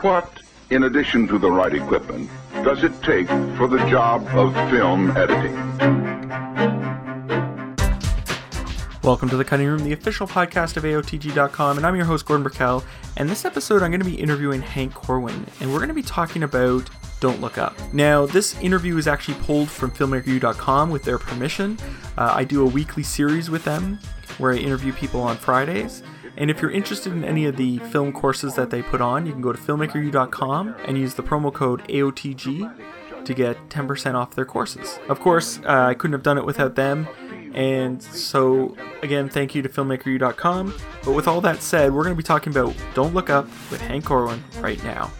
What, 0.00 0.40
in 0.70 0.84
addition 0.84 1.26
to 1.28 1.38
the 1.38 1.50
right 1.50 1.72
equipment, 1.74 2.28
does 2.62 2.82
it 2.84 2.92
take 3.02 3.26
for 3.56 3.66
the 3.68 3.78
job 3.88 4.26
of 4.28 4.52
film 4.70 5.16
editing? 5.16 5.54
Welcome 9.02 9.28
to 9.28 9.36
The 9.36 9.44
Cutting 9.44 9.66
Room, 9.66 9.84
the 9.84 9.92
official 9.92 10.26
podcast 10.26 10.76
of 10.76 10.84
AOTG.com, 10.84 11.76
and 11.76 11.86
I'm 11.86 11.94
your 11.96 12.06
host, 12.06 12.26
Gordon 12.26 12.42
Burkell. 12.42 12.82
And 13.16 13.28
this 13.28 13.44
episode, 13.44 13.82
I'm 13.82 13.90
going 13.90 14.00
to 14.00 14.06
be 14.06 14.14
interviewing 14.14 14.62
Hank 14.62 14.94
Corwin, 14.94 15.46
and 15.60 15.70
we're 15.70 15.78
going 15.78 15.88
to 15.88 15.94
be 15.94 16.02
talking 16.02 16.42
about 16.42 16.88
Don't 17.20 17.40
Look 17.40 17.58
Up. 17.58 17.74
Now, 17.92 18.26
this 18.26 18.58
interview 18.60 18.96
is 18.96 19.06
actually 19.06 19.38
pulled 19.42 19.70
from 19.70 19.90
FilmmakerU.com 19.90 20.90
with 20.90 21.04
their 21.04 21.18
permission. 21.18 21.78
Uh, 22.18 22.32
I 22.34 22.44
do 22.44 22.62
a 22.62 22.66
weekly 22.66 23.02
series 23.02 23.50
with 23.50 23.64
them 23.64 23.98
where 24.38 24.52
I 24.52 24.56
interview 24.56 24.92
people 24.92 25.20
on 25.20 25.36
Fridays. 25.36 26.02
And 26.36 26.50
if 26.50 26.60
you're 26.60 26.70
interested 26.70 27.12
in 27.12 27.24
any 27.24 27.44
of 27.46 27.56
the 27.56 27.78
film 27.78 28.12
courses 28.12 28.54
that 28.56 28.70
they 28.70 28.82
put 28.82 29.00
on, 29.00 29.26
you 29.26 29.32
can 29.32 29.40
go 29.40 29.52
to 29.52 29.58
filmmakeru.com 29.58 30.74
and 30.84 30.98
use 30.98 31.14
the 31.14 31.22
promo 31.22 31.52
code 31.52 31.86
AOTG 31.88 33.24
to 33.24 33.34
get 33.34 33.56
10% 33.68 34.14
off 34.14 34.34
their 34.34 34.44
courses. 34.44 34.98
Of 35.08 35.20
course, 35.20 35.60
uh, 35.64 35.86
I 35.86 35.94
couldn't 35.94 36.12
have 36.12 36.22
done 36.22 36.38
it 36.38 36.44
without 36.44 36.74
them. 36.74 37.08
And 37.54 38.02
so, 38.02 38.76
again, 39.02 39.28
thank 39.28 39.54
you 39.54 39.62
to 39.62 39.68
filmmakeru.com. 39.68 40.74
But 41.04 41.12
with 41.12 41.28
all 41.28 41.40
that 41.42 41.62
said, 41.62 41.92
we're 41.92 42.02
going 42.02 42.16
to 42.16 42.20
be 42.20 42.24
talking 42.24 42.52
about 42.52 42.74
Don't 42.94 43.14
Look 43.14 43.30
Up 43.30 43.46
with 43.70 43.80
Hank 43.80 44.04
Corwin 44.04 44.42
right 44.58 44.82
now. 44.82 45.10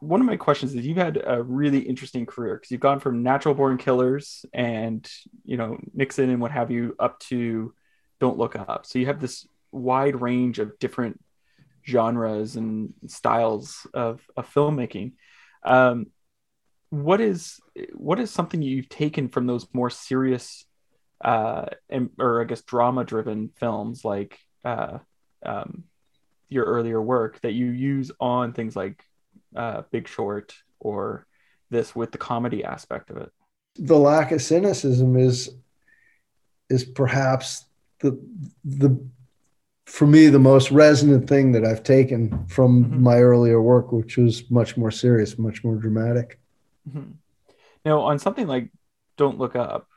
One 0.00 0.20
of 0.20 0.26
my 0.26 0.36
questions 0.36 0.74
is 0.74 0.86
you've 0.86 0.96
had 0.96 1.22
a 1.24 1.42
really 1.42 1.80
interesting 1.80 2.26
career 2.26 2.54
because 2.56 2.70
you've 2.70 2.80
gone 2.80 3.00
from 3.00 3.22
natural 3.22 3.54
born 3.54 3.76
killers 3.76 4.44
and, 4.54 5.06
you 5.44 5.56
know, 5.56 5.78
Nixon 5.92 6.30
and 6.30 6.40
what 6.40 6.50
have 6.50 6.70
you 6.70 6.94
up 6.98 7.18
to 7.20 7.74
Don't 8.20 8.38
Look 8.38 8.56
Up. 8.56 8.86
So 8.86 8.98
you 8.98 9.06
have 9.06 9.20
this 9.20 9.46
wide 9.72 10.20
range 10.20 10.58
of 10.58 10.78
different 10.78 11.20
genres 11.86 12.56
and 12.56 12.94
styles 13.06 13.86
of, 13.94 14.20
of 14.36 14.52
filmmaking. 14.52 15.12
Um, 15.64 16.06
what 16.90 17.20
is 17.20 17.60
what 17.94 18.20
is 18.20 18.30
something 18.30 18.62
you've 18.62 18.88
taken 18.88 19.28
from 19.28 19.46
those 19.46 19.66
more 19.72 19.90
serious 19.90 20.64
uh 21.22 21.66
and 21.88 22.10
or 22.18 22.40
i 22.40 22.44
guess 22.44 22.62
drama 22.62 23.04
driven 23.04 23.50
films 23.58 24.04
like 24.04 24.38
uh 24.64 24.98
um 25.44 25.84
your 26.48 26.64
earlier 26.64 27.00
work 27.00 27.40
that 27.40 27.52
you 27.52 27.66
use 27.66 28.10
on 28.20 28.52
things 28.52 28.76
like 28.76 29.02
uh 29.56 29.82
big 29.90 30.06
short 30.06 30.54
or 30.78 31.26
this 31.70 31.94
with 31.94 32.12
the 32.12 32.18
comedy 32.18 32.62
aspect 32.62 33.10
of 33.10 33.16
it 33.16 33.30
the 33.76 33.98
lack 33.98 34.30
of 34.30 34.40
cynicism 34.40 35.16
is 35.16 35.50
is 36.70 36.84
perhaps 36.84 37.65
the 38.00 38.18
the 38.64 38.98
for 39.86 40.06
me 40.06 40.26
the 40.26 40.38
most 40.38 40.70
resonant 40.70 41.28
thing 41.28 41.52
that 41.52 41.64
i've 41.64 41.82
taken 41.82 42.46
from 42.46 42.84
mm-hmm. 42.84 43.02
my 43.02 43.18
earlier 43.18 43.62
work 43.62 43.92
which 43.92 44.16
was 44.16 44.50
much 44.50 44.76
more 44.76 44.90
serious 44.90 45.38
much 45.38 45.62
more 45.64 45.76
dramatic 45.76 46.38
Mm-hmm. 46.88 47.12
Now, 47.84 48.00
on 48.00 48.18
something 48.18 48.46
like 48.46 48.70
Don't 49.16 49.38
Look 49.38 49.56
Up, 49.56 49.88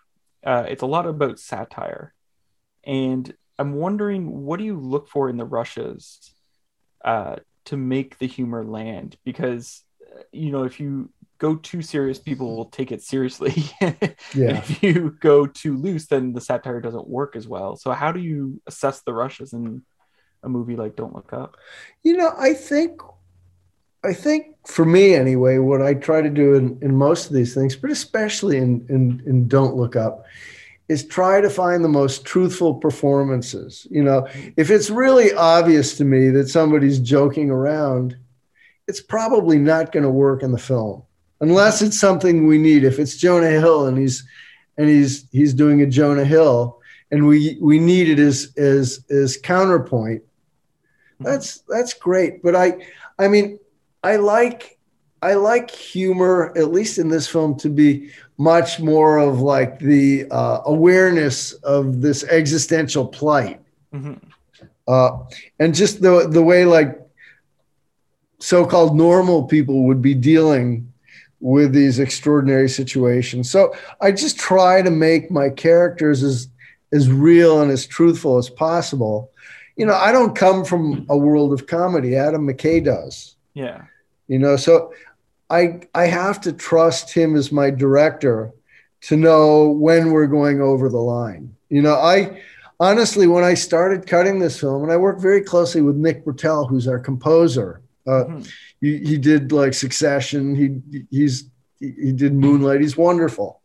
uh, 0.46 0.66
it's 0.68 0.82
a 0.82 0.88
lot 0.88 1.06
about 1.06 1.40
satire. 1.40 2.14
And 2.84 3.34
I'm 3.58 3.74
wondering, 3.74 4.44
what 4.46 4.60
do 4.60 4.66
you 4.66 4.80
look 4.80 5.08
for 5.08 5.30
in 5.30 5.38
the 5.38 5.46
rushes 5.46 6.34
uh, 7.04 7.38
to 7.66 7.78
make 7.78 8.18
the 8.18 8.28
humor 8.28 8.64
land? 8.64 9.18
Because, 9.26 9.84
uh, 10.02 10.22
you 10.32 10.52
know, 10.52 10.64
if 10.64 10.80
you 10.80 11.12
go 11.40 11.56
too 11.56 11.82
serious, 11.82 12.20
people 12.20 12.56
will 12.56 12.66
take 12.66 12.92
it 12.92 13.02
seriously. 13.02 13.54
yeah. 13.82 14.58
if 14.58 14.84
you 14.84 15.18
go 15.20 15.48
too 15.48 15.78
loose, 15.78 16.06
then 16.06 16.34
the 16.34 16.42
satire 16.42 16.82
doesn't 16.82 17.08
work 17.08 17.36
as 17.36 17.48
well. 17.48 17.76
So, 17.76 17.92
how 17.92 18.12
do 18.12 18.20
you 18.20 18.62
assess 18.68 19.02
the 19.02 19.14
rushes 19.14 19.54
in 19.54 19.82
a 20.44 20.50
movie 20.50 20.76
like 20.76 20.96
Don't 20.96 21.16
Look 21.16 21.34
Up? 21.34 21.58
You 22.04 22.18
know, 22.18 22.34
I 22.38 22.54
think 22.54 23.02
I 24.04 24.14
think 24.14 24.56
for 24.68 24.86
me 24.86 25.16
anyway, 25.16 25.58
what 25.58 25.82
I 25.82 25.94
try 25.94 26.22
to 26.22 26.30
do 26.30 26.54
in, 26.56 26.78
in 26.82 26.96
most 26.96 27.28
of 27.28 27.34
these 27.34 27.54
things, 27.54 27.76
but 27.76 27.90
especially 27.90 28.58
in, 28.58 28.86
in, 28.90 29.22
in 29.26 29.48
Don't 29.48 29.76
Look 29.76 29.96
Up, 29.96 30.26
is 30.88 31.06
try 31.06 31.40
to 31.42 31.50
find 31.50 31.84
the 31.84 31.90
most 31.90 32.26
truthful 32.26 32.76
performances. 32.76 33.86
You 33.92 34.04
know, 34.04 34.28
if 34.58 34.72
it's 34.72 34.90
really 34.90 35.34
obvious 35.34 35.98
to 35.98 36.06
me 36.06 36.30
that 36.30 36.48
somebody's 36.48 37.00
joking 37.00 37.52
around, 37.52 38.18
it's 38.88 39.02
probably 39.02 39.60
not 39.60 39.92
going 39.92 40.04
to 40.04 40.10
work 40.10 40.44
in 40.44 40.52
the 40.52 40.58
film 40.58 41.04
unless 41.42 41.82
it's 41.82 42.00
something 42.00 42.48
we 42.48 42.58
need. 42.58 42.84
If 42.84 43.00
it's 43.00 43.18
Jonah 43.18 43.50
Hill 43.50 43.88
and 43.88 43.98
he's 43.98 44.24
and 44.78 44.90
he's 44.90 45.28
he's 45.32 45.54
doing 45.54 45.82
a 45.82 45.88
Jonah 45.88 46.26
Hill 46.26 46.80
and 47.12 47.26
we 47.26 47.58
we 47.62 47.80
need 47.80 48.10
it 48.10 48.20
as 48.20 48.54
as 48.58 49.06
as 49.10 49.38
counterpoint, 49.38 50.24
that's 51.20 51.60
that's 51.62 51.94
great. 51.94 52.42
But 52.44 52.56
I 52.56 52.78
I 53.18 53.28
mean 53.28 53.60
I 54.04 54.18
like 54.18 54.78
I 55.22 55.34
like 55.34 55.70
humor, 55.70 56.54
at 56.56 56.72
least 56.72 56.98
in 56.98 57.10
this 57.10 57.28
film, 57.28 57.58
to 57.60 57.70
be 57.70 58.12
much 58.38 58.80
more 58.80 59.18
of 59.18 59.42
like 59.42 59.80
the 59.80 60.26
uh, 60.32 60.62
awareness 60.66 61.54
of 61.54 62.00
this 62.00 62.24
existential 62.24 63.06
plight, 63.06 63.60
mm-hmm. 63.94 64.14
uh, 64.88 65.18
and 65.60 65.76
just 65.76 66.02
the 66.02 66.28
the 66.30 66.42
way 66.42 66.64
like 66.64 66.98
so-called 68.40 68.96
normal 68.96 69.44
people 69.44 69.84
would 69.84 70.02
be 70.02 70.14
dealing 70.14 70.89
with 71.42 71.74
these 71.74 72.00
extraordinary 72.00 72.70
situations. 72.70 73.50
So 73.50 73.74
I 74.02 74.12
just 74.12 74.38
try 74.38 74.82
to 74.82 74.92
make 74.92 75.32
my 75.32 75.50
characters 75.50 76.24
as 76.24 76.50
as 76.92 77.10
real 77.10 77.62
and 77.62 77.72
as 77.72 77.86
truthful 77.86 78.38
as 78.38 78.50
possible. 78.50 79.32
You 79.76 79.86
know, 79.86 79.94
I 79.94 80.12
don't 80.12 80.36
come 80.36 80.66
from 80.66 81.06
a 81.10 81.18
world 81.18 81.54
of 81.54 81.68
comedy. 81.68 82.16
Adam 82.16 82.48
McKay 82.48 82.84
does. 82.84 83.36
Yeah. 83.54 83.84
You 84.28 84.40
know, 84.40 84.56
so 84.58 84.94
I 85.50 85.82
I 85.94 86.06
have 86.06 86.42
to 86.42 86.54
trust 86.54 87.14
him 87.14 87.36
as 87.36 87.52
my 87.52 87.70
director 87.70 88.52
to 89.02 89.16
know 89.16 89.70
when 89.70 90.12
we're 90.12 90.28
going 90.28 90.62
over 90.62 90.90
the 90.90 90.98
line. 90.98 91.56
You 91.70 91.82
know, 91.82 91.96
I 91.96 92.42
honestly, 92.80 93.28
when 93.28 93.44
I 93.44 93.54
started 93.54 94.08
cutting 94.08 94.40
this 94.40 94.60
film, 94.60 94.84
and 94.84 94.92
I 94.92 94.98
worked 94.98 95.22
very 95.22 95.42
closely 95.42 95.82
with 95.82 95.96
Nick 95.96 96.26
Britell, 96.26 96.70
who's 96.70 96.88
our 96.88 97.00
composer. 97.00 97.82
Uh, 98.10 98.26
mm-hmm. 98.26 98.42
he, 98.82 98.98
he 99.00 99.18
did 99.18 99.52
like 99.52 99.74
Succession. 99.74 100.56
He 100.56 101.06
he's 101.10 101.50
he 101.80 102.12
did 102.12 102.34
Moonlight. 102.34 102.82
He's 102.82 102.98
wonderful. 102.98 103.62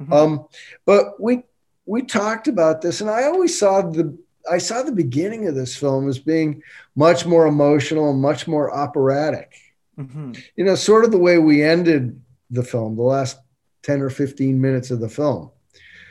Mm-hmm. 0.00 0.12
Um, 0.12 0.46
but 0.86 1.20
we 1.20 1.42
we 1.86 2.02
talked 2.02 2.48
about 2.48 2.80
this, 2.80 3.00
and 3.00 3.10
I 3.10 3.24
always 3.24 3.58
saw 3.58 3.82
the 3.82 4.16
I 4.50 4.58
saw 4.58 4.82
the 4.82 4.92
beginning 4.92 5.46
of 5.46 5.54
this 5.54 5.76
film 5.76 6.08
as 6.08 6.18
being 6.18 6.62
much 6.94 7.26
more 7.26 7.46
emotional 7.46 8.10
and 8.10 8.20
much 8.20 8.46
more 8.46 8.74
operatic. 8.74 9.52
Mm-hmm. 9.98 10.32
You 10.56 10.64
know, 10.64 10.74
sort 10.74 11.04
of 11.04 11.10
the 11.10 11.18
way 11.18 11.38
we 11.38 11.62
ended 11.62 12.20
the 12.50 12.62
film, 12.62 12.96
the 12.96 13.02
last 13.02 13.38
10 13.82 14.00
or 14.00 14.10
15 14.10 14.60
minutes 14.60 14.90
of 14.90 15.00
the 15.00 15.08
film. 15.08 15.50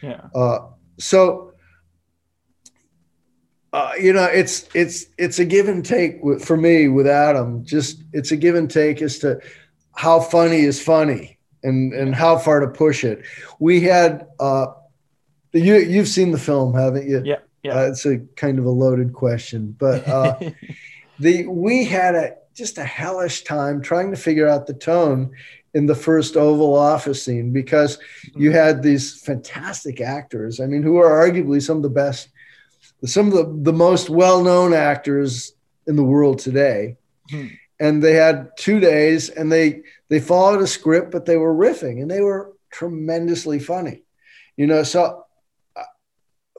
Yeah. 0.01 0.21
Uh, 0.35 0.59
so, 0.99 1.53
uh, 3.73 3.91
you 3.99 4.13
know, 4.13 4.25
it's 4.25 4.67
it's 4.73 5.05
it's 5.17 5.39
a 5.39 5.45
give 5.45 5.67
and 5.67 5.85
take 5.85 6.19
for 6.41 6.57
me 6.57 6.87
with 6.87 7.07
Adam. 7.07 7.65
Just 7.65 8.03
it's 8.13 8.31
a 8.31 8.37
give 8.37 8.55
and 8.55 8.69
take 8.69 9.01
as 9.01 9.19
to 9.19 9.39
how 9.95 10.19
funny 10.19 10.61
is 10.61 10.81
funny 10.81 11.37
and 11.63 11.93
and 11.93 12.15
how 12.15 12.37
far 12.37 12.59
to 12.59 12.67
push 12.67 13.03
it. 13.03 13.23
We 13.59 13.81
had 13.81 14.27
uh, 14.39 14.67
you 15.53 15.75
you've 15.75 16.07
seen 16.07 16.31
the 16.31 16.37
film, 16.37 16.73
haven't 16.73 17.07
you? 17.07 17.21
Yeah, 17.25 17.39
yeah. 17.63 17.79
Uh, 17.79 17.87
it's 17.87 18.05
a 18.05 18.19
kind 18.35 18.59
of 18.59 18.65
a 18.65 18.69
loaded 18.69 19.13
question, 19.13 19.75
but 19.77 20.07
uh, 20.07 20.39
the 21.19 21.45
we 21.47 21.83
had 21.83 22.15
a 22.15 22.35
just 22.53 22.77
a 22.77 22.85
hellish 22.85 23.43
time 23.43 23.81
trying 23.81 24.11
to 24.11 24.17
figure 24.17 24.47
out 24.47 24.65
the 24.65 24.73
tone 24.73 25.31
in 25.73 25.85
the 25.85 25.95
first 25.95 26.35
Oval 26.35 26.75
Office 26.75 27.21
scene 27.21 27.51
because 27.53 27.99
you 28.35 28.51
had 28.51 28.81
these 28.81 29.21
fantastic 29.21 30.01
actors. 30.01 30.59
I 30.59 30.65
mean, 30.65 30.81
who 30.81 30.97
are 30.97 31.29
arguably 31.29 31.61
some 31.61 31.77
of 31.77 31.83
the 31.83 31.89
best, 31.89 32.29
some 33.05 33.27
of 33.27 33.33
the, 33.33 33.71
the 33.71 33.77
most 33.77 34.09
well 34.09 34.43
known 34.43 34.73
actors 34.73 35.53
in 35.85 35.95
the 35.95 36.03
world 36.03 36.39
today. 36.39 36.97
Hmm. 37.29 37.47
And 37.79 38.03
they 38.03 38.13
had 38.13 38.49
two 38.57 38.79
days 38.79 39.29
and 39.29 39.51
they 39.51 39.81
they 40.09 40.19
followed 40.19 40.61
a 40.61 40.67
script, 40.67 41.11
but 41.11 41.25
they 41.25 41.37
were 41.37 41.53
riffing 41.53 42.01
and 42.01 42.09
they 42.09 42.21
were 42.21 42.53
tremendously 42.71 43.59
funny. 43.59 44.03
You 44.55 44.65
know, 44.65 44.83
so 44.83 45.25
uh, 45.75 45.83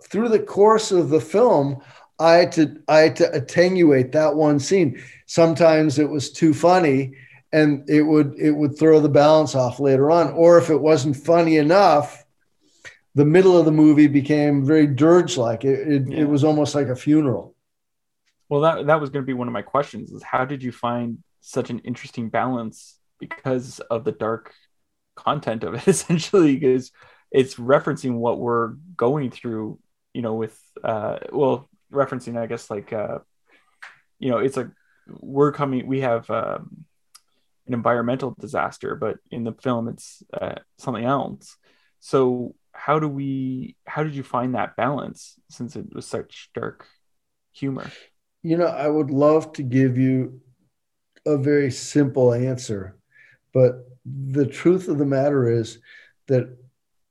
through 0.05 0.29
the 0.29 0.39
course 0.39 0.93
of 0.93 1.11
the 1.11 1.21
film, 1.21 1.83
I 2.19 2.35
had 2.35 2.53
to 2.53 2.77
I 2.89 2.99
had 3.01 3.17
to 3.17 3.33
attenuate 3.33 4.13
that 4.13 4.35
one 4.35 4.61
scene. 4.61 5.03
Sometimes 5.27 5.99
it 5.99 6.09
was 6.09 6.31
too 6.31 6.55
funny, 6.55 7.15
and 7.53 7.89
it 7.89 8.03
would 8.03 8.35
it 8.39 8.53
would 8.53 8.79
throw 8.79 9.01
the 9.01 9.09
balance 9.09 9.55
off 9.55 9.81
later 9.81 10.11
on. 10.11 10.33
Or 10.33 10.59
if 10.59 10.71
it 10.71 10.81
wasn't 10.81 11.17
funny 11.17 11.57
enough, 11.57 12.25
the 13.19 13.25
middle 13.25 13.59
of 13.59 13.65
the 13.65 13.73
movie 13.73 14.07
became 14.07 14.65
very 14.65 14.87
dirge 14.87 15.37
like. 15.37 15.65
It 15.65 15.89
it, 15.89 16.09
yeah. 16.09 16.19
it 16.21 16.29
was 16.29 16.45
almost 16.45 16.77
like 16.77 16.87
a 16.87 16.95
funeral. 16.95 17.57
Well, 18.49 18.61
that 18.61 18.87
that 18.87 19.01
was 19.01 19.11
going 19.11 19.25
to 19.25 19.27
be 19.27 19.35
one 19.35 19.49
of 19.49 19.53
my 19.53 19.63
questions: 19.63 20.13
is 20.13 20.23
how 20.23 20.45
did 20.45 20.63
you 20.63 20.71
find 20.71 21.19
such 21.41 21.69
an 21.69 21.81
interesting 21.81 22.29
balance 22.29 22.97
because 23.19 23.81
of 23.81 24.05
the 24.05 24.13
dark 24.13 24.55
content 25.17 25.65
of 25.65 25.75
it? 25.75 25.89
Essentially, 25.95 26.57
because 26.57 26.93
it's 27.33 27.57
referencing 27.57 28.15
what 28.15 28.39
we're 28.39 28.75
going 28.97 29.33
through 29.33 29.81
you 30.15 30.23
know 30.23 30.35
with 30.35 30.57
uh 30.85 31.19
well 31.33 31.69
referencing, 31.93 32.39
I 32.39 32.47
guess, 32.47 32.71
like 32.71 32.93
uh, 32.93 33.19
you 34.21 34.31
know, 34.31 34.39
it's 34.39 34.57
like 34.57 34.69
we're 35.09 35.51
coming 35.51 35.89
we 35.89 36.03
have 36.03 36.31
um, 36.31 36.85
an 37.67 37.75
environmental 37.75 38.35
disaster 38.39 38.95
but 38.95 39.17
in 39.31 39.45
the 39.45 39.53
film 39.53 39.89
it's 39.89 40.23
uh, 40.39 40.57
something 40.77 41.05
else 41.05 41.57
so 42.01 42.55
how 42.89 42.99
do 42.99 43.07
we 43.07 43.77
how 43.87 44.03
did 44.03 44.15
you 44.15 44.23
find 44.23 44.55
that 44.55 44.75
balance 44.75 45.35
since 45.51 45.77
it 45.77 45.95
was 45.95 46.07
such 46.07 46.49
dark 46.55 46.87
humor 47.53 47.91
you 48.43 48.57
know 48.57 48.67
i 48.67 48.89
would 48.89 49.11
love 49.11 49.53
to 49.53 49.63
give 49.63 49.99
you 49.99 50.41
a 51.27 51.37
very 51.37 51.71
simple 51.71 52.33
answer 52.33 52.97
but 53.53 53.85
the 54.07 54.47
truth 54.47 54.89
of 54.89 54.97
the 54.97 55.05
matter 55.05 55.51
is 55.51 55.81
that 56.29 56.57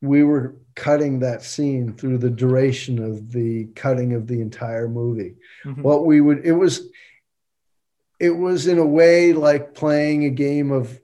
we 0.02 0.24
were 0.24 0.56
cutting 0.76 1.20
that 1.20 1.44
scene 1.44 1.94
through 1.94 2.18
the 2.18 2.30
duration 2.30 3.04
of 3.04 3.32
the 3.32 3.66
cutting 3.76 4.14
of 4.14 4.28
the 4.28 4.42
entire 4.42 4.88
movie. 4.88 5.36
Mm-hmm. 5.66 5.82
What 5.82 6.06
we 6.06 6.22
would, 6.22 6.46
it 6.46 6.52
was, 6.52 6.88
it 8.20 8.30
was 8.30 8.68
in 8.68 8.78
a 8.78 8.86
way 8.86 9.34
like 9.34 9.74
playing 9.74 10.26
a 10.26 10.30
game 10.30 10.72
of 10.72 11.00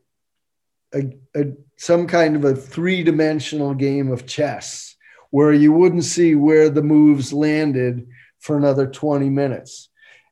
a, 0.93 1.11
a 1.35 1.45
some 1.77 2.07
kind 2.07 2.35
of 2.35 2.45
a 2.45 2.55
three 2.55 3.03
dimensional 3.03 3.73
game 3.73 4.11
of 4.11 4.25
chess 4.25 4.95
where 5.31 5.53
you 5.53 5.71
wouldn't 5.71 6.03
see 6.03 6.35
where 6.35 6.69
the 6.69 6.83
moves 6.83 7.33
landed 7.33 8.07
for 8.39 8.57
another 8.57 8.87
20 8.87 9.29
minutes 9.29 9.89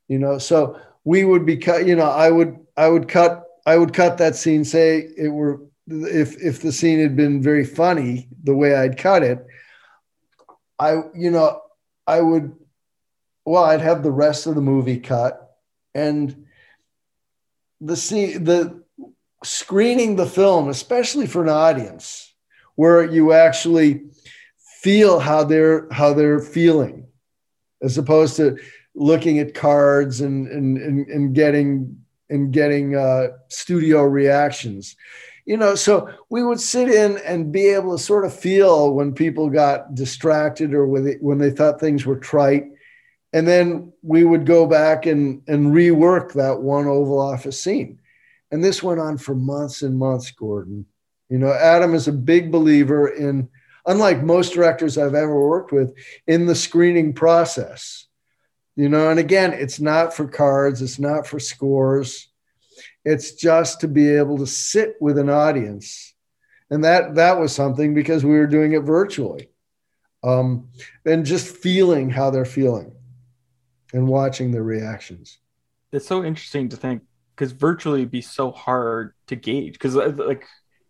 you 0.07 0.19
know? 0.19 0.37
So 0.37 0.79
we 1.03 1.25
would 1.25 1.45
be 1.45 1.57
cut 1.57 1.87
you 1.87 1.95
know 1.95 2.05
i 2.05 2.29
would 2.29 2.59
i 2.77 2.87
would 2.87 3.07
cut 3.07 3.43
i 3.65 3.75
would 3.75 3.91
cut 3.91 4.19
that 4.19 4.35
scene 4.35 4.63
say 4.63 5.09
it 5.17 5.29
were 5.29 5.61
if 5.87 6.41
if 6.41 6.61
the 6.61 6.71
scene 6.71 6.99
had 6.99 7.15
been 7.15 7.41
very 7.41 7.65
funny 7.65 8.27
the 8.43 8.55
way 8.55 8.75
I'd 8.75 8.97
cut 8.97 9.23
it, 9.23 9.45
I 10.79 11.01
you 11.15 11.31
know 11.31 11.61
I 12.07 12.21
would 12.21 12.55
well 13.45 13.63
I'd 13.63 13.81
have 13.81 14.03
the 14.03 14.11
rest 14.11 14.47
of 14.47 14.55
the 14.55 14.61
movie 14.61 14.99
cut 14.99 15.55
and 15.93 16.45
the 17.79 17.95
scene 17.95 18.43
the 18.43 18.83
screening 19.43 20.15
the 20.15 20.25
film 20.25 20.69
especially 20.69 21.27
for 21.27 21.41
an 21.41 21.49
audience 21.49 22.33
where 22.75 23.03
you 23.03 23.33
actually 23.33 24.03
feel 24.81 25.19
how 25.19 25.43
they're 25.43 25.87
how 25.91 26.13
they're 26.13 26.39
feeling 26.39 27.07
as 27.81 27.97
opposed 27.97 28.35
to 28.35 28.57
looking 28.95 29.39
at 29.39 29.53
cards 29.53 30.21
and 30.21 30.47
and 30.47 30.77
and, 30.77 31.07
and 31.07 31.35
getting 31.35 31.97
and 32.29 32.53
getting 32.53 32.95
uh, 32.95 33.27
studio 33.49 34.03
reactions 34.03 34.95
you 35.45 35.57
know, 35.57 35.75
so 35.75 36.09
we 36.29 36.43
would 36.43 36.59
sit 36.59 36.89
in 36.89 37.17
and 37.25 37.51
be 37.51 37.67
able 37.69 37.97
to 37.97 38.03
sort 38.03 38.25
of 38.25 38.33
feel 38.33 38.93
when 38.93 39.13
people 39.13 39.49
got 39.49 39.95
distracted 39.95 40.73
or 40.73 40.85
when 40.85 41.03
they, 41.05 41.15
when 41.15 41.39
they 41.39 41.49
thought 41.49 41.79
things 41.79 42.05
were 42.05 42.17
trite. 42.17 42.67
And 43.33 43.47
then 43.47 43.91
we 44.03 44.23
would 44.23 44.45
go 44.45 44.65
back 44.67 45.05
and, 45.05 45.41
and 45.47 45.73
rework 45.73 46.33
that 46.33 46.61
one 46.61 46.85
Oval 46.85 47.19
Office 47.19 47.61
scene. 47.61 47.99
And 48.51 48.63
this 48.63 48.83
went 48.83 48.99
on 48.99 49.17
for 49.17 49.35
months 49.35 49.81
and 49.81 49.97
months, 49.97 50.31
Gordon. 50.31 50.85
You 51.29 51.37
know, 51.37 51.53
Adam 51.53 51.93
is 51.93 52.07
a 52.07 52.13
big 52.13 52.51
believer 52.51 53.07
in, 53.07 53.49
unlike 53.85 54.23
most 54.23 54.53
directors 54.53 54.97
I've 54.97 55.15
ever 55.15 55.39
worked 55.39 55.71
with, 55.71 55.93
in 56.27 56.45
the 56.45 56.55
screening 56.55 57.13
process. 57.13 58.07
You 58.75 58.89
know, 58.89 59.09
and 59.09 59.19
again, 59.19 59.53
it's 59.53 59.79
not 59.79 60.13
for 60.13 60.27
cards, 60.27 60.81
it's 60.81 60.99
not 60.99 61.25
for 61.27 61.39
scores 61.39 62.31
it's 63.03 63.33
just 63.33 63.81
to 63.81 63.87
be 63.87 64.09
able 64.09 64.37
to 64.37 64.47
sit 64.47 64.95
with 64.99 65.17
an 65.17 65.29
audience. 65.29 66.13
And 66.69 66.83
that 66.83 67.15
that 67.15 67.39
was 67.39 67.53
something 67.53 67.93
because 67.93 68.23
we 68.23 68.31
were 68.31 68.47
doing 68.47 68.73
it 68.73 68.83
virtually. 68.83 69.49
Um, 70.23 70.69
and 71.05 71.25
just 71.25 71.57
feeling 71.57 72.09
how 72.09 72.29
they're 72.29 72.45
feeling 72.45 72.93
and 73.91 74.07
watching 74.07 74.51
their 74.51 74.63
reactions. 74.63 75.39
It's 75.91 76.05
so 76.05 76.23
interesting 76.23 76.69
to 76.69 76.77
think 76.77 77.01
because 77.41 77.53
virtually 77.53 78.01
it'd 78.01 78.11
be 78.11 78.21
so 78.21 78.51
hard 78.51 79.15
to 79.25 79.35
gauge 79.35 79.73
because 79.73 79.97
uh, 79.97 80.13
like 80.15 80.45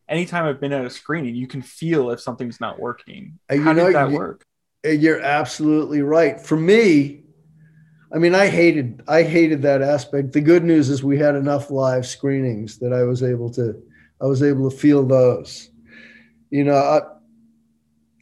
anytime 0.09 0.43
I've 0.43 0.59
been 0.59 0.73
at 0.73 0.83
a 0.83 0.89
screening, 0.89 1.33
you 1.33 1.47
can 1.47 1.61
feel 1.61 2.11
if 2.11 2.19
something's 2.19 2.59
not 2.59 2.77
working. 2.77 3.39
How 3.47 3.55
you 3.55 3.63
know, 3.63 3.85
did 3.85 3.95
that 3.95 4.09
you, 4.09 4.17
work? 4.17 4.45
You're 4.83 5.21
absolutely 5.21 6.01
right. 6.01 6.41
For 6.41 6.57
me, 6.57 7.23
I 8.13 8.17
mean, 8.17 8.35
I 8.35 8.47
hated 8.47 9.01
I 9.07 9.23
hated 9.23 9.61
that 9.61 9.81
aspect. 9.81 10.33
The 10.33 10.41
good 10.41 10.65
news 10.65 10.89
is 10.89 11.01
we 11.01 11.17
had 11.17 11.35
enough 11.35 11.71
live 11.71 12.05
screenings 12.05 12.79
that 12.79 12.91
I 12.91 13.03
was 13.03 13.23
able 13.23 13.49
to 13.51 13.81
I 14.21 14.25
was 14.25 14.43
able 14.43 14.69
to 14.69 14.75
feel 14.75 15.05
those. 15.05 15.69
You 16.49 16.65
know, 16.65 16.75
I, 16.75 16.99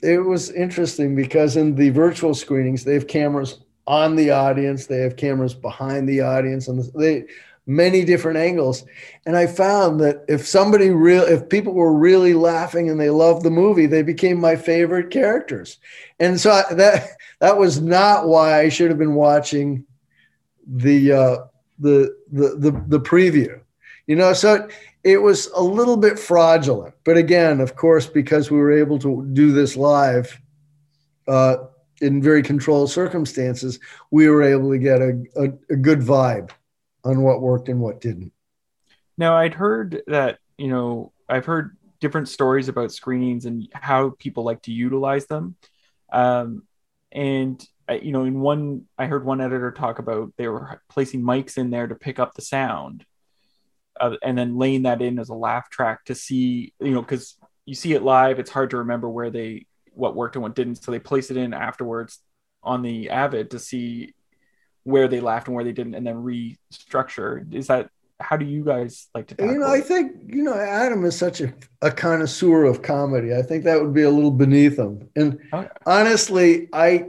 it 0.04 0.20
was 0.20 0.52
interesting 0.52 1.16
because 1.16 1.58
in 1.58 1.74
the 1.74 1.90
virtual 1.90 2.36
screenings 2.36 2.84
they 2.84 2.94
have 2.94 3.08
cameras 3.08 3.60
on 3.88 4.16
the 4.16 4.30
audience, 4.30 4.86
they 4.86 5.00
have 5.00 5.16
cameras 5.16 5.56
behind 5.56 6.08
the 6.08 6.22
audience, 6.22 6.68
and 6.68 6.84
they 6.94 7.26
many 7.70 8.04
different 8.04 8.40
angles. 8.40 8.84
And 9.28 9.38
I 9.38 9.46
found 9.46 10.00
that 10.00 10.26
if 10.28 10.48
somebody 10.48 10.90
real, 10.90 11.22
if 11.22 11.48
people 11.50 11.74
were 11.74 11.94
really 11.94 12.34
laughing 12.34 12.90
and 12.90 13.00
they 13.00 13.12
loved 13.12 13.44
the 13.44 13.52
movie, 13.52 13.86
they 13.86 14.02
became 14.02 14.42
my 14.42 14.56
favorite 14.56 15.12
characters. 15.12 15.78
And 16.20 16.40
so 16.40 16.52
I, 16.52 16.74
that 16.74 17.10
that 17.40 17.58
was 17.58 17.80
not 17.80 18.28
why 18.28 18.60
I 18.60 18.70
should 18.70 18.90
have 18.90 18.98
been 18.98 19.14
watching 19.14 19.86
the 20.68 21.12
uh, 21.12 21.38
the, 21.78 22.16
the 22.32 22.56
the 22.58 22.84
the 22.88 23.00
preview. 23.00 23.62
You 24.08 24.16
know, 24.16 24.34
so 24.34 24.68
it 25.04 25.22
was 25.22 25.46
a 25.56 25.62
little 25.62 25.98
bit 25.98 26.18
fraudulent. 26.18 26.96
But 27.04 27.18
again, 27.18 27.62
of 27.62 27.76
course, 27.76 28.08
because 28.08 28.50
we 28.50 28.58
were 28.58 28.72
able 28.72 28.98
to 29.00 29.30
do 29.34 29.52
this 29.52 29.78
live. 29.78 30.38
Uh, 31.28 31.66
in 32.02 32.22
very 32.22 32.42
controlled 32.42 32.90
circumstances, 32.90 33.78
we 34.10 34.30
were 34.30 34.42
able 34.42 34.72
to 34.72 34.78
get 34.78 35.02
a, 35.02 35.22
a, 35.36 35.74
a 35.74 35.76
good 35.76 36.00
vibe 36.00 36.50
on 37.04 37.22
what 37.22 37.42
worked 37.42 37.70
and 37.70 37.80
what 37.80 38.02
didn't. 38.02 38.34
Now, 39.18 39.36
I'd 39.36 39.54
heard 39.54 40.02
that, 40.08 40.40
you 40.58 40.70
know, 40.70 41.12
I've 41.28 41.46
heard 41.46 41.76
different 42.00 42.30
stories 42.30 42.70
about 42.70 42.92
screenings 42.92 43.46
and 43.46 43.68
how 43.74 44.12
people 44.18 44.44
like 44.44 44.62
to 44.64 44.72
utilize 44.72 45.26
them. 45.26 45.56
Um, 46.12 46.64
and, 47.12 47.64
you 48.02 48.12
know, 48.12 48.24
in 48.24 48.40
one, 48.40 48.86
I 48.98 49.08
heard 49.08 49.26
one 49.26 49.42
editor 49.42 49.72
talk 49.72 50.00
about 50.00 50.34
they 50.38 50.48
were 50.48 50.82
placing 50.90 51.22
mics 51.22 51.58
in 51.58 51.70
there 51.70 51.88
to 51.88 51.96
pick 51.96 52.20
up 52.20 52.34
the 52.34 52.42
sound 52.42 53.06
uh, 54.00 54.16
and 54.24 54.38
then 54.38 54.58
laying 54.58 54.84
that 54.84 55.02
in 55.02 55.20
as 55.20 55.30
a 55.30 55.36
laugh 55.36 55.70
track 55.70 56.06
to 56.06 56.16
see, 56.16 56.74
you 56.80 56.92
know, 56.92 57.02
because 57.02 57.36
you 57.66 57.76
see 57.76 57.94
it 57.94 58.04
live, 58.04 58.40
it's 58.40 58.52
hard 58.52 58.70
to 58.70 58.78
remember 58.78 59.10
where 59.10 59.30
they, 59.30 59.66
what 59.92 60.16
worked 60.16 60.36
and 60.36 60.44
what 60.44 60.56
didn't. 60.56 60.76
So 60.76 60.92
they 60.92 61.00
place 61.00 61.32
it 61.32 61.38
in 61.38 61.54
afterwards 61.54 62.20
on 62.64 62.82
the 62.82 63.10
Avid 63.10 63.52
to 63.52 63.60
see 63.60 64.14
where 64.90 65.08
they 65.08 65.20
laughed 65.20 65.48
and 65.48 65.56
where 65.56 65.64
they 65.64 65.72
didn't, 65.72 65.96
and 65.96 66.06
then 66.06 66.16
restructure. 66.16 67.54
Is 67.54 67.68
that 67.68 67.90
how 68.20 68.36
do 68.36 68.46
you 68.46 68.64
guys 68.64 69.08
like 69.16 69.28
to? 69.28 69.36
You 69.40 69.60
know, 69.60 69.68
I 69.68 69.82
think 69.82 70.14
you 70.28 70.44
know 70.44 70.54
Adam 70.54 71.06
is 71.06 71.18
such 71.18 71.42
a, 71.42 71.54
a 71.82 71.92
connoisseur 71.92 72.66
of 72.66 72.82
comedy. 72.82 73.34
I 73.34 73.42
think 73.42 73.64
that 73.64 73.82
would 73.82 73.94
be 73.94 74.04
a 74.04 74.10
little 74.10 74.32
beneath 74.32 74.78
him. 74.78 75.10
And 75.16 75.40
oh, 75.54 75.68
honestly, 75.86 76.68
I, 76.74 77.08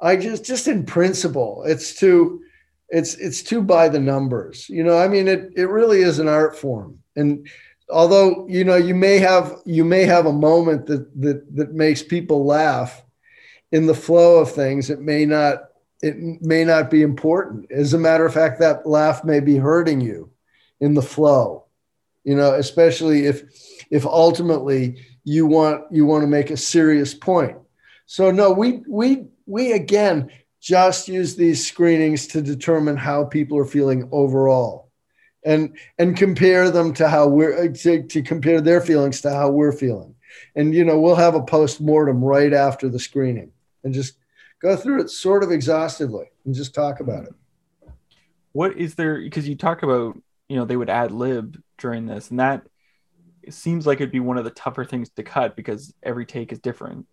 I 0.00 0.16
just 0.16 0.44
just 0.44 0.66
in 0.66 0.84
principle, 0.84 1.62
it's 1.66 1.94
too, 1.94 2.42
it's 2.88 3.14
it's 3.14 3.42
too 3.42 3.62
by 3.62 3.88
the 3.88 4.00
numbers. 4.00 4.68
You 4.68 4.82
know, 4.82 4.98
I 4.98 5.08
mean, 5.08 5.28
it 5.28 5.52
it 5.56 5.68
really 5.68 6.00
is 6.00 6.18
an 6.18 6.28
art 6.28 6.58
form, 6.58 6.98
and 7.14 7.48
although 7.90 8.46
you 8.48 8.64
know 8.64 8.76
you 8.76 8.94
may 8.94 9.18
have 9.18 9.56
you 9.64 9.84
may 9.84 10.04
have 10.04 10.26
a 10.26 10.32
moment 10.32 10.86
that 10.86 11.08
that 11.20 11.56
that 11.56 11.72
makes 11.72 12.02
people 12.02 12.44
laugh 12.44 13.02
in 13.72 13.86
the 13.86 13.94
flow 13.94 14.38
of 14.38 14.52
things 14.52 14.88
it 14.88 15.00
may 15.00 15.26
not 15.26 15.64
it 16.04 16.42
may 16.42 16.64
not 16.64 16.90
be 16.90 17.00
important. 17.00 17.70
As 17.70 17.94
a 17.94 17.98
matter 17.98 18.26
of 18.26 18.34
fact, 18.34 18.60
that 18.60 18.86
laugh 18.86 19.24
may 19.24 19.40
be 19.40 19.56
hurting 19.56 20.02
you 20.02 20.30
in 20.80 20.92
the 20.92 21.02
flow, 21.02 21.64
you 22.24 22.34
know, 22.34 22.52
especially 22.52 23.26
if 23.26 23.42
if 23.90 24.04
ultimately 24.04 24.98
you 25.24 25.46
want 25.46 25.84
you 25.90 26.04
want 26.04 26.22
to 26.22 26.28
make 26.28 26.50
a 26.50 26.56
serious 26.56 27.14
point. 27.14 27.56
So 28.04 28.30
no, 28.30 28.52
we 28.52 28.82
we 28.86 29.28
we 29.46 29.72
again 29.72 30.30
just 30.60 31.08
use 31.08 31.36
these 31.36 31.66
screenings 31.66 32.26
to 32.28 32.42
determine 32.42 32.98
how 32.98 33.24
people 33.24 33.56
are 33.56 33.64
feeling 33.64 34.06
overall 34.12 34.90
and 35.42 35.76
and 35.98 36.18
compare 36.18 36.70
them 36.70 36.92
to 36.94 37.08
how 37.08 37.28
we're 37.28 37.64
uh, 37.64 37.72
to, 37.72 38.02
to 38.02 38.22
compare 38.22 38.60
their 38.60 38.82
feelings 38.82 39.22
to 39.22 39.30
how 39.30 39.50
we're 39.50 39.72
feeling 39.72 40.14
and 40.54 40.74
you 40.74 40.84
know 40.84 40.98
we'll 40.98 41.14
have 41.14 41.34
a 41.34 41.42
post-mortem 41.42 42.24
right 42.24 42.54
after 42.54 42.88
the 42.88 42.98
screening 42.98 43.52
and 43.84 43.92
just 43.92 44.14
go 44.60 44.76
through 44.76 45.00
it 45.00 45.10
sort 45.10 45.42
of 45.42 45.50
exhaustively 45.50 46.26
and 46.44 46.54
just 46.54 46.74
talk 46.74 47.00
about 47.00 47.24
it. 47.24 47.34
What 48.52 48.76
is 48.76 48.94
there? 48.94 49.20
Because 49.20 49.48
you 49.48 49.56
talk 49.56 49.82
about, 49.82 50.16
you 50.48 50.56
know, 50.56 50.64
they 50.64 50.76
would 50.76 50.90
ad 50.90 51.10
lib 51.10 51.60
during 51.78 52.06
this, 52.06 52.30
and 52.30 52.40
that 52.40 52.62
seems 53.50 53.86
like 53.86 53.98
it'd 53.98 54.12
be 54.12 54.20
one 54.20 54.38
of 54.38 54.44
the 54.44 54.50
tougher 54.50 54.84
things 54.84 55.10
to 55.10 55.22
cut 55.22 55.56
because 55.56 55.92
every 56.02 56.24
take 56.24 56.52
is 56.52 56.58
different. 56.58 57.06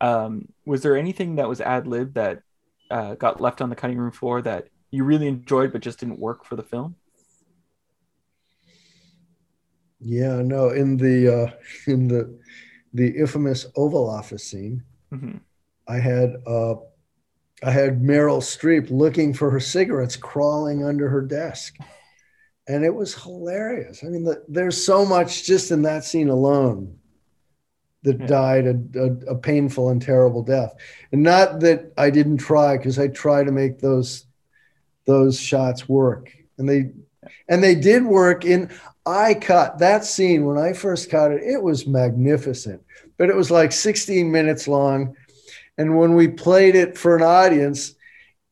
Um, 0.00 0.48
was 0.64 0.82
there 0.82 0.96
anything 0.96 1.36
that 1.36 1.48
was 1.48 1.60
ad 1.60 1.86
lib 1.86 2.14
that 2.14 2.42
uh, 2.90 3.14
got 3.14 3.40
left 3.40 3.60
on 3.60 3.70
the 3.70 3.76
cutting 3.76 3.98
room 3.98 4.12
floor 4.12 4.40
that 4.42 4.68
you 4.90 5.04
really 5.04 5.26
enjoyed 5.26 5.72
but 5.72 5.82
just 5.82 6.00
didn't 6.00 6.18
work 6.18 6.44
for 6.44 6.56
the 6.56 6.62
film? 6.62 6.94
Yeah, 10.00 10.42
no. 10.42 10.70
In 10.70 10.96
the 10.96 11.42
uh, 11.42 11.50
in 11.90 12.08
the 12.08 12.38
the 12.94 13.08
infamous 13.08 13.66
Oval 13.76 14.08
Office 14.08 14.44
scene, 14.44 14.82
mm-hmm. 15.12 15.38
I 15.88 15.98
had 15.98 16.36
uh, 16.46 16.74
I 17.62 17.70
had 17.72 18.00
Meryl 18.02 18.40
Streep 18.40 18.90
looking 18.90 19.34
for 19.34 19.50
her 19.50 19.60
cigarettes 19.60 20.16
crawling 20.16 20.84
under 20.84 21.08
her 21.08 21.22
desk. 21.22 21.76
And 22.68 22.84
it 22.84 22.94
was 22.94 23.14
hilarious. 23.20 24.04
I 24.04 24.08
mean, 24.08 24.24
the, 24.24 24.44
there's 24.46 24.84
so 24.84 25.06
much 25.06 25.44
just 25.44 25.70
in 25.70 25.82
that 25.82 26.04
scene 26.04 26.28
alone 26.28 26.98
that 28.02 28.20
Yeah. 28.20 28.26
died 28.26 28.66
a, 28.66 29.00
a, 29.00 29.32
a 29.32 29.36
painful 29.36 29.88
and 29.88 30.00
terrible 30.00 30.42
death. 30.42 30.74
And 31.10 31.22
not 31.22 31.60
that 31.60 31.92
I 31.96 32.10
didn't 32.10 32.36
try, 32.36 32.76
because 32.76 32.98
I 32.98 33.08
try 33.08 33.42
to 33.42 33.50
make 33.50 33.80
those 33.80 34.26
those 35.06 35.40
shots 35.40 35.88
work. 35.88 36.30
And 36.58 36.68
they 36.68 36.90
and 37.48 37.64
they 37.64 37.74
did 37.74 38.04
work 38.04 38.44
in 38.44 38.70
I 39.06 39.32
cut 39.34 39.78
that 39.78 40.04
scene 40.04 40.44
when 40.44 40.58
I 40.58 40.74
first 40.74 41.08
cut 41.10 41.32
it, 41.32 41.42
it 41.42 41.62
was 41.62 41.86
magnificent. 41.86 42.82
But 43.16 43.30
it 43.30 43.34
was 43.36 43.50
like 43.50 43.72
16 43.72 44.30
minutes 44.30 44.68
long. 44.68 45.16
And 45.78 45.96
when 45.96 46.14
we 46.14 46.28
played 46.28 46.74
it 46.74 46.98
for 46.98 47.16
an 47.16 47.22
audience 47.22 47.94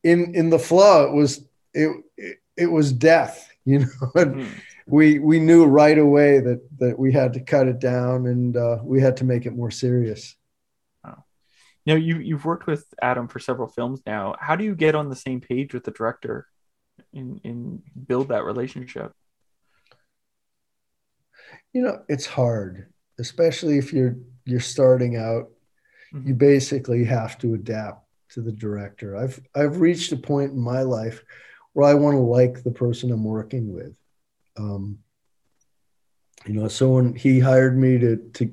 in 0.03 0.33
in 0.33 0.49
the 0.49 0.59
flow, 0.59 1.07
it 1.09 1.13
was 1.13 1.45
it 1.73 2.03
it, 2.17 2.37
it 2.55 2.67
was 2.67 2.91
death, 2.93 3.49
you 3.65 3.79
know. 3.79 4.11
And 4.15 4.35
Mhm. 4.35 4.61
we 4.87 5.19
we 5.19 5.39
knew 5.39 5.65
right 5.65 5.97
away 5.97 6.39
that 6.39 6.61
that 6.79 6.97
we 6.97 7.11
had 7.11 7.33
to 7.33 7.41
cut 7.41 7.67
it 7.67 7.79
down 7.79 8.25
and 8.25 8.55
uh, 8.55 8.79
we 8.83 9.01
had 9.01 9.17
to 9.17 9.25
make 9.25 9.45
it 9.45 9.55
more 9.55 9.71
serious. 9.71 10.35
Now 11.85 11.95
you 11.95 12.17
you've 12.19 12.43
worked 12.43 12.67
with 12.67 12.85
Adam 13.01 13.29
for 13.29 13.39
several 13.39 13.69
films 13.69 14.01
now. 14.05 14.35
How 14.41 14.57
do 14.57 14.65
you 14.65 14.75
get 14.75 14.93
on 14.93 15.09
the 15.09 15.15
same 15.15 15.39
page 15.39 15.73
with 15.73 15.85
the 15.85 15.91
director 15.91 16.45
and 17.13 17.39
and 17.45 17.81
build 18.07 18.27
that 18.27 18.43
relationship? 18.43 19.13
You 21.71 21.81
know, 21.83 22.03
it's 22.09 22.25
hard, 22.25 22.91
especially 23.19 23.77
if 23.77 23.93
you're 23.93 24.17
you're 24.43 24.59
starting 24.59 25.15
out. 25.15 25.49
You 26.13 26.33
Mhm. 26.33 26.37
basically 26.37 27.03
have 27.05 27.37
to 27.39 27.53
adapt 27.53 28.05
to 28.29 28.41
the 28.41 28.51
director. 28.51 29.15
I've 29.15 29.39
I've 29.55 29.79
reached 29.81 30.11
a 30.11 30.17
point 30.17 30.51
in 30.51 30.59
my 30.59 30.81
life 30.81 31.23
where 31.73 31.87
I 31.89 31.93
want 31.93 32.15
to 32.15 32.21
like 32.21 32.63
the 32.63 32.71
person 32.71 33.11
I'm 33.11 33.23
working 33.23 33.73
with. 33.73 33.95
Um, 34.57 34.99
you 36.45 36.53
know, 36.53 36.67
so 36.67 36.95
when 36.95 37.15
he 37.15 37.39
hired 37.39 37.77
me 37.77 37.97
to 37.99 38.17
to 38.33 38.51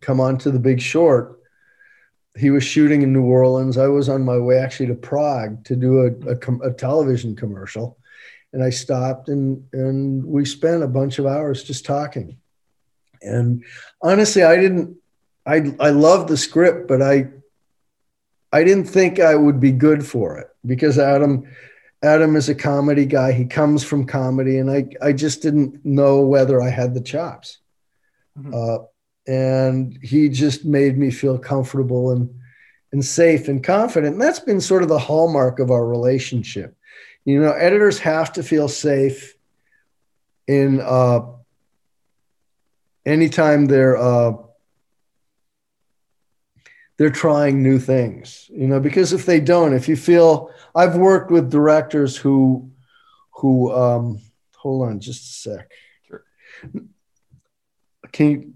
come 0.00 0.20
on 0.20 0.38
to 0.38 0.50
the 0.50 0.58
Big 0.58 0.80
Short, 0.80 1.40
he 2.36 2.50
was 2.50 2.64
shooting 2.64 3.02
in 3.02 3.12
New 3.12 3.24
Orleans. 3.24 3.78
I 3.78 3.86
was 3.86 4.08
on 4.08 4.24
my 4.24 4.38
way 4.38 4.58
actually 4.58 4.86
to 4.88 4.94
Prague 4.94 5.64
to 5.64 5.76
do 5.76 6.00
a, 6.00 6.30
a, 6.32 6.68
a 6.68 6.72
television 6.74 7.34
commercial, 7.34 7.98
and 8.52 8.62
I 8.62 8.70
stopped 8.70 9.28
and 9.28 9.64
and 9.72 10.24
we 10.24 10.44
spent 10.44 10.82
a 10.82 10.88
bunch 10.88 11.18
of 11.18 11.26
hours 11.26 11.62
just 11.62 11.84
talking. 11.84 12.38
And 13.22 13.64
honestly, 14.02 14.42
I 14.42 14.56
didn't. 14.56 14.96
I 15.46 15.74
I 15.78 15.90
loved 15.90 16.28
the 16.28 16.36
script, 16.36 16.88
but 16.88 17.00
I 17.00 17.28
I 18.52 18.64
didn't 18.64 18.86
think 18.86 19.20
I 19.20 19.34
would 19.34 19.60
be 19.60 19.72
good 19.72 20.04
for 20.06 20.38
it 20.38 20.48
because 20.64 20.98
Adam 20.98 21.44
Adam 22.02 22.36
is 22.36 22.48
a 22.48 22.54
comedy 22.54 23.06
guy. 23.06 23.32
He 23.32 23.44
comes 23.44 23.84
from 23.84 24.06
comedy, 24.06 24.58
and 24.58 24.70
I 24.70 24.88
I 25.00 25.12
just 25.12 25.42
didn't 25.42 25.84
know 25.84 26.20
whether 26.20 26.60
I 26.60 26.70
had 26.70 26.94
the 26.94 27.00
chops. 27.00 27.58
Mhm. 28.38 28.54
Uh, 28.54 28.84
and 29.26 29.98
he 30.02 30.28
just 30.28 30.64
made 30.64 30.96
me 30.96 31.10
feel 31.10 31.38
comfortable 31.38 32.10
and 32.12 32.32
and 32.92 33.04
safe 33.04 33.48
and 33.48 33.62
confident. 33.62 34.14
And 34.14 34.22
that's 34.22 34.40
been 34.40 34.60
sort 34.60 34.82
of 34.82 34.88
the 34.88 34.98
hallmark 34.98 35.58
of 35.58 35.70
our 35.70 35.84
relationship. 35.86 36.76
You 37.24 37.40
know, 37.40 37.52
editors 37.52 37.98
have 37.98 38.32
to 38.34 38.42
feel 38.42 38.68
safe 38.68 39.36
in 40.46 40.80
uh, 40.80 41.20
anytime 43.04 43.66
they're 43.66 43.96
uh, 43.96 44.34
they're 46.96 47.10
trying 47.10 47.62
new 47.62 47.78
things. 47.78 48.50
You 48.52 48.66
know, 48.66 48.80
because 48.80 49.12
if 49.12 49.26
they 49.26 49.40
don't, 49.40 49.74
if 49.74 49.88
you 49.88 49.96
feel, 49.96 50.50
I've 50.74 50.96
worked 50.96 51.30
with 51.30 51.50
directors 51.50 52.16
who 52.16 52.70
who 53.30 53.72
um, 53.72 54.20
hold 54.56 54.88
on 54.88 55.00
just 55.00 55.22
a 55.22 55.50
sec. 55.50 55.72
Sure. 56.08 56.24
Can 58.12 58.30
you 58.30 58.54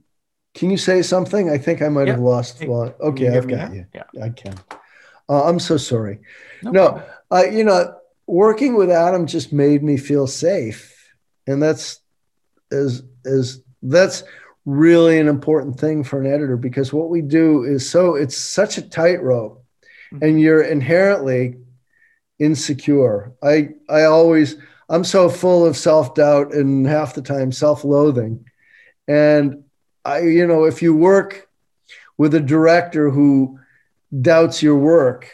can 0.54 0.70
you 0.70 0.76
say 0.76 1.02
something? 1.02 1.50
I 1.50 1.58
think 1.58 1.82
I 1.82 1.88
might 1.88 2.08
have 2.08 2.20
lost. 2.20 2.64
Well, 2.64 2.94
okay, 3.00 3.36
I've 3.36 3.48
got 3.48 3.72
you. 3.72 3.86
Yeah. 3.94 4.04
I 4.20 4.30
can. 4.30 4.54
Uh, 5.28 5.44
I'm 5.44 5.60
so 5.60 5.76
sorry. 5.76 6.20
No. 6.62 6.70
No, 6.72 7.02
uh, 7.30 7.44
you 7.44 7.62
know, 7.62 7.94
working 8.26 8.74
with 8.74 8.90
Adam 8.90 9.26
just 9.26 9.52
made 9.52 9.82
me 9.82 9.96
feel 9.96 10.26
safe, 10.26 11.12
and 11.46 11.62
that's 11.62 12.00
is 12.70 13.02
is 13.24 13.62
that's 13.82 14.24
really 14.66 15.18
an 15.18 15.28
important 15.28 15.78
thing 15.80 16.04
for 16.04 16.20
an 16.20 16.26
editor 16.26 16.56
because 16.56 16.92
what 16.92 17.08
we 17.10 17.22
do 17.22 17.64
is 17.64 17.88
so 17.88 18.14
it's 18.14 18.36
such 18.36 18.78
a 18.78 18.82
tightrope, 18.82 19.62
Mhm. 20.12 20.22
and 20.22 20.40
you're 20.40 20.62
inherently 20.62 21.56
insecure. 22.38 23.32
I 23.42 23.70
I 23.88 24.04
always 24.04 24.56
I'm 24.88 25.04
so 25.04 25.28
full 25.28 25.64
of 25.64 25.76
self 25.76 26.14
doubt 26.14 26.52
and 26.54 26.86
half 26.86 27.14
the 27.14 27.22
time 27.22 27.52
self 27.52 27.84
loathing, 27.84 28.44
and 29.08 29.64
I 30.04 30.20
you 30.20 30.46
know 30.46 30.64
if 30.64 30.82
you 30.82 30.94
work 30.94 31.48
with 32.18 32.34
a 32.34 32.40
director 32.40 33.10
who 33.10 33.58
doubts 34.20 34.62
your 34.62 34.76
work 34.76 35.28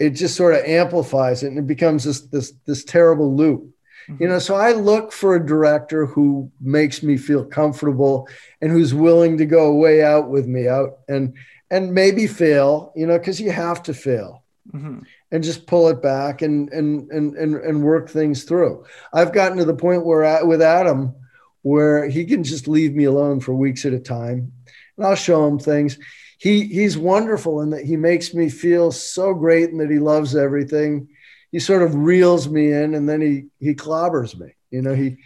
it 0.00 0.10
just 0.10 0.34
sort 0.34 0.54
of 0.54 0.64
amplifies 0.64 1.44
it 1.44 1.46
and 1.48 1.58
it 1.58 1.66
becomes 1.68 2.02
this 2.02 2.22
this 2.22 2.52
this 2.66 2.84
terrible 2.84 3.34
loop 3.36 3.73
you 4.18 4.28
know 4.28 4.38
so 4.38 4.54
i 4.54 4.72
look 4.72 5.12
for 5.12 5.34
a 5.34 5.46
director 5.46 6.06
who 6.06 6.50
makes 6.60 7.02
me 7.02 7.16
feel 7.16 7.44
comfortable 7.44 8.28
and 8.60 8.70
who's 8.70 8.92
willing 8.94 9.38
to 9.38 9.46
go 9.46 9.74
way 9.74 10.02
out 10.02 10.28
with 10.28 10.46
me 10.46 10.68
out 10.68 10.98
and 11.08 11.34
and 11.70 11.92
maybe 11.94 12.26
fail 12.26 12.92
you 12.94 13.06
know 13.06 13.18
because 13.18 13.40
you 13.40 13.50
have 13.50 13.82
to 13.82 13.94
fail 13.94 14.42
Mhm. 14.74 15.04
and 15.30 15.44
just 15.44 15.66
pull 15.66 15.88
it 15.88 16.00
back 16.00 16.40
and 16.40 16.70
and 16.72 17.10
and 17.10 17.36
and, 17.36 17.54
and 17.56 17.82
work 17.84 18.08
things 18.08 18.44
through. 18.44 18.84
I've 19.12 19.32
gotten 19.34 19.58
to 19.58 19.66
the 19.66 19.74
point 19.86 20.06
where 20.06 20.24
I, 20.24 20.42
with 20.42 20.62
adam 20.62 21.14
where 21.60 22.08
he 22.08 22.24
can 22.24 22.42
just 22.44 22.66
leave 22.66 22.94
me 22.94 23.04
alone 23.04 23.40
for 23.40 23.54
weeks 23.54 23.84
at 23.84 23.92
a 23.92 23.98
time 23.98 24.52
and 24.96 25.06
i'll 25.06 25.16
show 25.16 25.46
him 25.46 25.58
things. 25.58 25.98
He 26.38 26.64
he's 26.64 26.96
wonderful 26.96 27.60
in 27.62 27.70
that 27.70 27.84
he 27.84 27.96
makes 27.96 28.32
me 28.32 28.48
feel 28.48 28.90
so 28.90 29.34
great 29.34 29.68
and 29.70 29.80
that 29.80 29.90
he 29.90 29.98
loves 29.98 30.34
everything 30.34 31.08
he 31.54 31.60
sort 31.60 31.82
of 31.82 31.94
reels 31.94 32.48
me 32.48 32.72
in 32.72 32.94
and 32.94 33.08
then 33.08 33.20
he 33.20 33.44
he 33.60 33.76
clobbers 33.76 34.36
me 34.36 34.48
you 34.72 34.82
know 34.82 34.92
he 34.92 35.18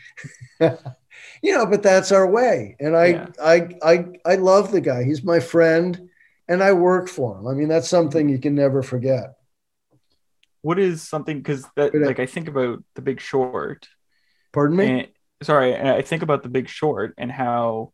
you 1.43 1.57
know 1.57 1.65
but 1.65 1.83
that's 1.83 2.13
our 2.13 2.31
way. 2.31 2.77
And 2.79 2.95
I, 2.95 3.07
Yeah. 3.07 3.29
I 3.43 3.69
i 3.83 4.05
i 4.27 4.35
love 4.35 4.71
the 4.71 4.83
guy. 4.83 5.05
He's 5.05 5.25
my 5.25 5.41
friend 5.41 6.11
and 6.47 6.63
i 6.63 6.73
work 6.73 7.09
for 7.09 7.39
him. 7.39 7.47
I 7.47 7.55
mean 7.55 7.69
that's 7.69 7.89
something 7.89 8.29
you 8.29 8.39
can 8.39 8.55
never 8.55 8.83
forget. 8.83 9.37
What 10.61 10.79
is 10.79 11.09
something 11.09 11.39
because 11.39 11.65
that 11.77 11.93
Good. 11.93 12.07
like 12.07 12.21
I 12.21 12.27
think 12.27 12.49
about 12.49 12.85
the 12.95 13.01
Big 13.01 13.21
Short. 13.21 13.89
Pardon 14.53 14.77
me? 14.77 14.87
And 14.87 15.09
sorry, 15.43 15.75
and 15.75 15.89
I 15.89 16.03
think 16.03 16.23
about 16.23 16.43
the 16.43 16.51
Big 16.51 16.69
Short 16.69 17.15
and 17.17 17.33
how, 17.33 17.93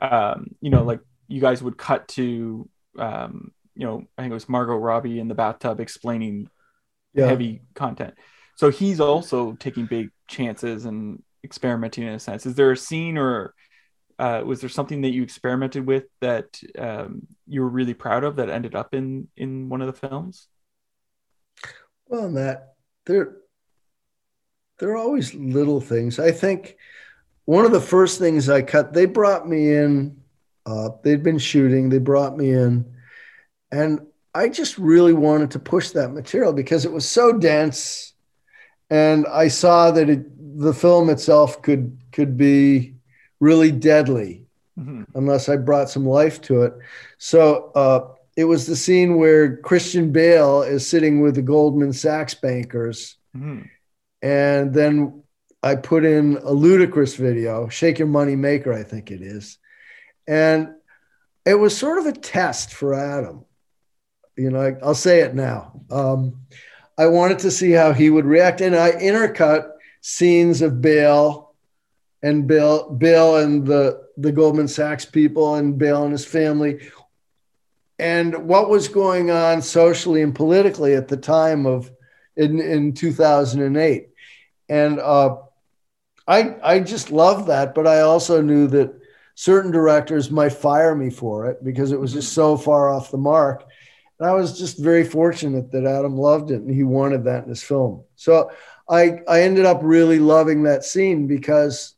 um, 0.00 0.48
you 0.60 0.70
know, 0.70 0.84
like 0.84 1.00
you 1.28 1.40
guys 1.40 1.62
would 1.62 1.76
cut 1.76 2.08
to, 2.08 2.68
um, 2.98 3.52
you 3.74 3.84
know, 3.86 4.06
I 4.16 4.22
think 4.22 4.30
it 4.30 4.34
was 4.40 4.48
Margot 4.48 4.76
Robbie 4.76 5.18
in 5.18 5.28
the 5.28 5.34
bathtub 5.34 5.80
explaining 5.80 6.48
yeah 7.14 7.26
heavy 7.26 7.62
content. 7.74 8.14
So 8.56 8.70
he's 8.70 9.00
also 9.00 9.54
taking 9.54 9.86
big 9.86 10.10
chances 10.28 10.84
and 10.84 11.22
experimenting 11.42 12.04
in 12.04 12.14
a 12.14 12.20
sense. 12.20 12.46
Is 12.46 12.54
there 12.54 12.72
a 12.72 12.76
scene 12.76 13.18
or 13.18 13.54
uh, 14.18 14.42
was 14.44 14.60
there 14.60 14.70
something 14.70 15.00
that 15.02 15.10
you 15.10 15.22
experimented 15.22 15.86
with 15.86 16.04
that 16.20 16.60
um, 16.78 17.26
you 17.46 17.60
were 17.60 17.68
really 17.68 17.94
proud 17.94 18.22
of 18.22 18.36
that 18.36 18.48
ended 18.48 18.74
up 18.74 18.94
in 18.94 19.28
in 19.36 19.68
one 19.68 19.82
of 19.82 19.86
the 19.88 20.08
films? 20.08 20.48
Well, 22.06 22.28
Matt, 22.28 22.74
there, 23.06 23.36
there 24.78 24.90
are 24.90 24.96
always 24.96 25.34
little 25.34 25.80
things. 25.80 26.18
I 26.18 26.30
think 26.30 26.76
one 27.44 27.64
of 27.64 27.72
the 27.72 27.80
first 27.80 28.18
things 28.18 28.48
I 28.48 28.62
cut, 28.62 28.92
they 28.92 29.06
brought 29.06 29.48
me 29.48 29.72
in. 29.72 30.20
Uh, 30.66 30.90
they'd 31.02 31.22
been 31.22 31.38
shooting. 31.38 31.88
They 31.88 31.98
brought 31.98 32.36
me 32.36 32.50
in, 32.50 32.94
and 33.70 34.06
I 34.34 34.48
just 34.48 34.78
really 34.78 35.12
wanted 35.12 35.52
to 35.52 35.58
push 35.58 35.90
that 35.90 36.12
material 36.12 36.52
because 36.52 36.84
it 36.84 36.92
was 36.92 37.08
so 37.08 37.32
dense, 37.32 38.12
and 38.90 39.26
I 39.26 39.48
saw 39.48 39.90
that 39.92 40.10
it, 40.10 40.58
the 40.58 40.74
film 40.74 41.08
itself 41.10 41.62
could 41.62 41.98
could 42.12 42.36
be 42.36 42.94
really 43.40 43.70
deadly 43.72 44.42
Mhm. 44.78 45.06
unless 45.14 45.48
I 45.48 45.56
brought 45.56 45.88
some 45.90 46.04
life 46.06 46.40
to 46.42 46.62
it. 46.62 46.74
So 47.18 47.70
uh, 47.76 48.08
it 48.36 48.44
was 48.44 48.66
the 48.66 48.74
scene 48.76 49.16
where 49.16 49.56
Christian 49.58 50.10
Bale 50.10 50.62
is 50.62 50.84
sitting 50.86 51.20
with 51.20 51.36
the 51.36 51.42
Goldman 51.42 51.92
Sachs 51.92 52.34
bankers, 52.34 53.16
Mhm. 53.36 53.68
and 54.22 54.74
then 54.74 55.22
I 55.62 55.76
put 55.76 56.04
in 56.04 56.38
a 56.42 56.52
ludicrous 56.52 57.14
video, 57.14 57.68
"Shake 57.68 57.98
Your 58.00 58.08
Money 58.08 58.36
Maker," 58.36 58.72
I 58.72 58.82
think 58.82 59.10
it 59.12 59.22
is, 59.22 59.58
and 60.26 60.70
it 61.46 61.54
was 61.54 61.76
sort 61.76 61.98
of 61.98 62.06
a 62.06 62.12
test 62.12 62.74
for 62.74 62.94
Adam. 62.94 63.44
You 64.36 64.50
know, 64.50 64.60
I, 64.60 64.76
I'll 64.82 64.94
say 64.94 65.20
it 65.20 65.34
now. 65.34 65.80
Um, 65.90 66.40
I 66.96 67.06
wanted 67.06 67.40
to 67.40 67.50
see 67.50 67.70
how 67.70 67.92
he 67.92 68.10
would 68.10 68.24
react, 68.24 68.60
and 68.60 68.74
I 68.74 68.92
intercut 68.92 69.70
scenes 70.00 70.62
of 70.62 70.80
Bale 70.80 71.54
and 72.22 72.46
Bill, 72.46 72.90
Bill 72.90 73.36
and 73.36 73.66
the 73.66 74.04
the 74.16 74.32
Goldman 74.32 74.68
Sachs 74.68 75.04
people, 75.04 75.56
and 75.56 75.78
Bill 75.78 76.04
and 76.04 76.12
his 76.12 76.24
family 76.24 76.80
and 77.98 78.48
what 78.48 78.68
was 78.68 78.88
going 78.88 79.30
on 79.30 79.62
socially 79.62 80.22
and 80.22 80.34
politically 80.34 80.94
at 80.94 81.06
the 81.06 81.16
time 81.16 81.64
of 81.64 81.90
in 82.36 82.60
in 82.60 82.92
2008 82.92 84.08
and 84.68 84.98
uh, 84.98 85.36
I 86.26 86.56
I 86.62 86.80
just 86.80 87.10
loved 87.10 87.48
that, 87.48 87.74
but 87.74 87.86
I 87.86 88.00
also 88.00 88.40
knew 88.40 88.66
that 88.68 88.94
certain 89.34 89.70
directors 89.70 90.30
might 90.30 90.52
fire 90.52 90.94
me 90.94 91.10
for 91.10 91.46
it 91.46 91.62
because 91.62 91.92
it 91.92 92.00
was 92.00 92.12
just 92.12 92.32
so 92.32 92.56
far 92.56 92.88
off 92.88 93.10
the 93.10 93.18
mark. 93.18 93.64
And 94.18 94.28
I 94.28 94.34
was 94.34 94.58
just 94.58 94.78
very 94.78 95.04
fortunate 95.04 95.72
that 95.72 95.86
Adam 95.86 96.16
loved 96.16 96.50
it 96.50 96.62
and 96.62 96.74
he 96.74 96.84
wanted 96.84 97.24
that 97.24 97.44
in 97.44 97.48
his 97.48 97.62
film. 97.62 98.04
So 98.16 98.50
I 98.88 99.20
I 99.28 99.42
ended 99.42 99.64
up 99.64 99.80
really 99.82 100.18
loving 100.18 100.64
that 100.64 100.84
scene 100.84 101.26
because 101.26 101.94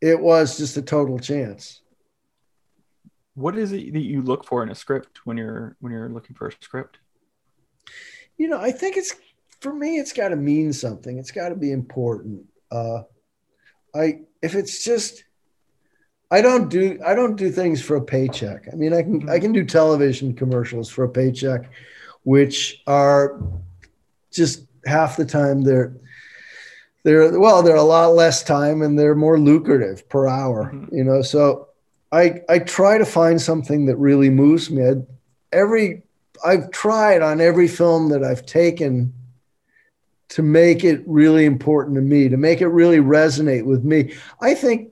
it 0.00 0.20
was 0.20 0.58
just 0.58 0.76
a 0.76 0.82
total 0.82 1.18
chance. 1.18 1.80
What 3.34 3.56
is 3.56 3.72
it 3.72 3.92
that 3.92 4.00
you 4.00 4.22
look 4.22 4.44
for 4.44 4.62
in 4.62 4.70
a 4.70 4.74
script 4.74 5.20
when 5.24 5.36
you're 5.36 5.76
when 5.80 5.92
you're 5.92 6.08
looking 6.08 6.36
for 6.36 6.48
a 6.48 6.52
script? 6.60 6.98
You 8.36 8.48
know, 8.48 8.60
I 8.60 8.72
think 8.72 8.96
it's 8.96 9.14
for 9.60 9.72
me, 9.72 9.98
it's 9.98 10.12
got 10.12 10.28
to 10.30 10.36
mean 10.36 10.72
something. 10.72 11.18
It's 11.18 11.30
got 11.30 11.50
to 11.50 11.54
be 11.54 11.70
important. 11.70 12.46
Uh, 12.70 13.02
I 13.94 14.20
if 14.42 14.54
it's 14.54 14.84
just 14.84 15.24
I 16.32 16.40
don't 16.40 16.70
do 16.70 16.98
I 17.04 17.14
don't 17.14 17.36
do 17.36 17.50
things 17.50 17.82
for 17.82 17.96
a 17.96 18.00
paycheck. 18.00 18.66
I 18.72 18.74
mean, 18.74 18.94
I 18.94 19.02
can 19.02 19.28
I 19.28 19.38
can 19.38 19.52
do 19.52 19.64
television 19.64 20.34
commercials 20.34 20.88
for 20.88 21.04
a 21.04 21.08
paycheck, 21.08 21.70
which 22.22 22.82
are 22.86 23.38
just 24.30 24.66
half 24.86 25.18
the 25.18 25.26
time 25.26 25.62
they're 25.62 25.94
they're 27.04 27.38
well 27.38 27.62
they're 27.62 27.76
a 27.76 27.82
lot 27.82 28.14
less 28.14 28.42
time 28.42 28.80
and 28.80 28.98
they're 28.98 29.14
more 29.14 29.38
lucrative 29.38 30.08
per 30.08 30.26
hour. 30.26 30.72
Mm-hmm. 30.72 30.96
You 30.96 31.04
know, 31.04 31.20
so 31.20 31.68
I 32.10 32.40
I 32.48 32.60
try 32.60 32.96
to 32.96 33.04
find 33.04 33.38
something 33.40 33.84
that 33.86 33.96
really 33.96 34.30
moves 34.30 34.70
me. 34.70 34.88
I, 34.88 34.94
every 35.52 36.02
I've 36.42 36.70
tried 36.70 37.20
on 37.20 37.42
every 37.42 37.68
film 37.68 38.08
that 38.08 38.24
I've 38.24 38.46
taken 38.46 39.12
to 40.30 40.42
make 40.42 40.82
it 40.82 41.02
really 41.06 41.44
important 41.44 41.94
to 41.96 42.00
me, 42.00 42.30
to 42.30 42.38
make 42.38 42.62
it 42.62 42.68
really 42.68 43.00
resonate 43.00 43.66
with 43.66 43.84
me. 43.84 44.14
I 44.40 44.54
think, 44.54 44.91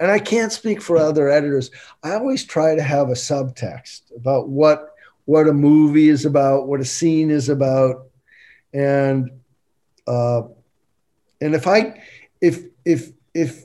and 0.00 0.10
I 0.10 0.18
can't 0.18 0.50
speak 0.50 0.80
for 0.80 0.96
other 0.96 1.28
editors, 1.28 1.70
I 2.02 2.14
always 2.14 2.44
try 2.44 2.74
to 2.74 2.82
have 2.82 3.10
a 3.10 3.12
subtext 3.12 4.16
about 4.16 4.48
what 4.48 4.86
what 5.26 5.46
a 5.46 5.52
movie 5.52 6.08
is 6.08 6.24
about, 6.24 6.66
what 6.66 6.80
a 6.80 6.84
scene 6.84 7.30
is 7.30 7.50
about, 7.50 8.06
and 8.72 9.30
uh, 10.08 10.42
and 11.40 11.54
if 11.54 11.66
I 11.66 12.02
if 12.40 12.64
if 12.84 13.12
if 13.34 13.64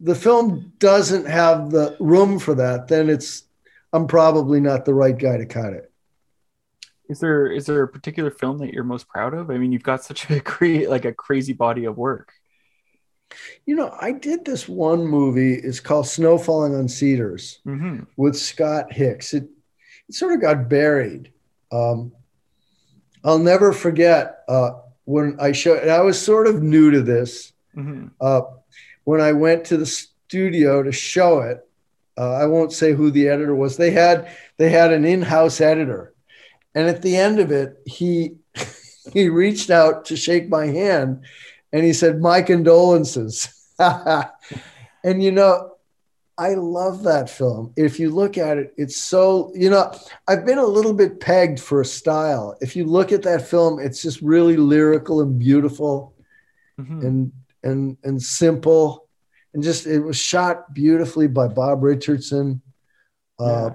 the 0.00 0.14
film 0.14 0.72
doesn't 0.78 1.26
have 1.26 1.70
the 1.70 1.96
room 2.00 2.38
for 2.38 2.54
that, 2.56 2.88
then 2.88 3.08
it's 3.08 3.44
I'm 3.92 4.08
probably 4.08 4.60
not 4.60 4.84
the 4.84 4.94
right 4.94 5.16
guy 5.16 5.36
to 5.36 5.46
cut 5.46 5.72
it. 5.72 5.92
Is 7.08 7.20
there 7.20 7.46
is 7.46 7.66
there 7.66 7.82
a 7.82 7.88
particular 7.88 8.30
film 8.30 8.58
that 8.58 8.74
you're 8.74 8.84
most 8.84 9.08
proud 9.08 9.34
of? 9.34 9.50
I 9.50 9.58
mean, 9.58 9.70
you've 9.70 9.84
got 9.84 10.02
such 10.02 10.28
a 10.30 10.40
great 10.44 10.90
like 10.90 11.04
a 11.04 11.12
crazy 11.12 11.52
body 11.52 11.84
of 11.84 11.96
work. 11.96 12.32
You 13.66 13.76
know, 13.76 13.94
I 14.00 14.12
did 14.12 14.44
this 14.44 14.68
one 14.68 15.06
movie. 15.06 15.54
It's 15.54 15.80
called 15.80 16.06
Snow 16.06 16.38
Falling 16.38 16.74
on 16.74 16.88
Cedars 16.88 17.60
mm-hmm. 17.66 18.04
with 18.16 18.36
Scott 18.36 18.92
Hicks. 18.92 19.34
It 19.34 19.48
it 20.08 20.14
sort 20.14 20.32
of 20.32 20.40
got 20.40 20.68
buried. 20.68 21.32
Um, 21.70 22.12
I'll 23.24 23.38
never 23.38 23.72
forget 23.72 24.42
uh, 24.48 24.72
when 25.04 25.36
I 25.40 25.52
showed. 25.52 25.86
I 25.88 26.00
was 26.00 26.20
sort 26.20 26.46
of 26.46 26.62
new 26.62 26.90
to 26.90 27.02
this. 27.02 27.52
Mm-hmm. 27.76 28.08
Uh, 28.20 28.42
when 29.04 29.20
I 29.20 29.32
went 29.32 29.64
to 29.66 29.76
the 29.76 29.86
studio 29.86 30.82
to 30.82 30.92
show 30.92 31.40
it, 31.40 31.66
uh, 32.18 32.32
I 32.32 32.46
won't 32.46 32.72
say 32.72 32.92
who 32.92 33.10
the 33.10 33.28
editor 33.28 33.54
was. 33.54 33.76
They 33.76 33.92
had 33.92 34.34
they 34.56 34.70
had 34.70 34.92
an 34.92 35.04
in-house 35.04 35.60
editor 35.60 36.10
and 36.74 36.88
at 36.88 37.02
the 37.02 37.16
end 37.16 37.40
of 37.40 37.50
it, 37.50 37.80
he 37.84 38.36
he 39.12 39.28
reached 39.28 39.70
out 39.70 40.06
to 40.06 40.16
shake 40.16 40.48
my 40.48 40.66
hand 40.66 41.24
and 41.72 41.84
he 41.84 41.92
said, 41.92 42.20
My 42.20 42.42
condolences. 42.42 43.48
and 43.78 45.22
you 45.22 45.32
know, 45.32 45.70
I 46.40 46.54
love 46.54 47.02
that 47.02 47.28
film. 47.28 47.74
If 47.76 48.00
you 48.00 48.08
look 48.10 48.38
at 48.38 48.56
it, 48.56 48.72
it's 48.78 48.96
so, 48.96 49.52
you 49.54 49.68
know, 49.68 49.92
I've 50.26 50.46
been 50.46 50.56
a 50.56 50.64
little 50.64 50.94
bit 50.94 51.20
pegged 51.20 51.60
for 51.60 51.82
a 51.82 51.84
style. 51.84 52.56
If 52.62 52.74
you 52.76 52.86
look 52.86 53.12
at 53.12 53.22
that 53.24 53.46
film, 53.46 53.78
it's 53.78 54.00
just 54.00 54.22
really 54.22 54.56
lyrical 54.56 55.20
and 55.20 55.38
beautiful 55.38 56.14
mm-hmm. 56.80 57.06
and 57.06 57.32
and 57.62 57.98
and 58.04 58.22
simple. 58.22 59.06
And 59.52 59.62
just 59.62 59.86
it 59.86 60.00
was 60.00 60.16
shot 60.16 60.72
beautifully 60.72 61.26
by 61.26 61.48
Bob 61.48 61.82
Richardson. 61.82 62.62
Uh, 63.38 63.70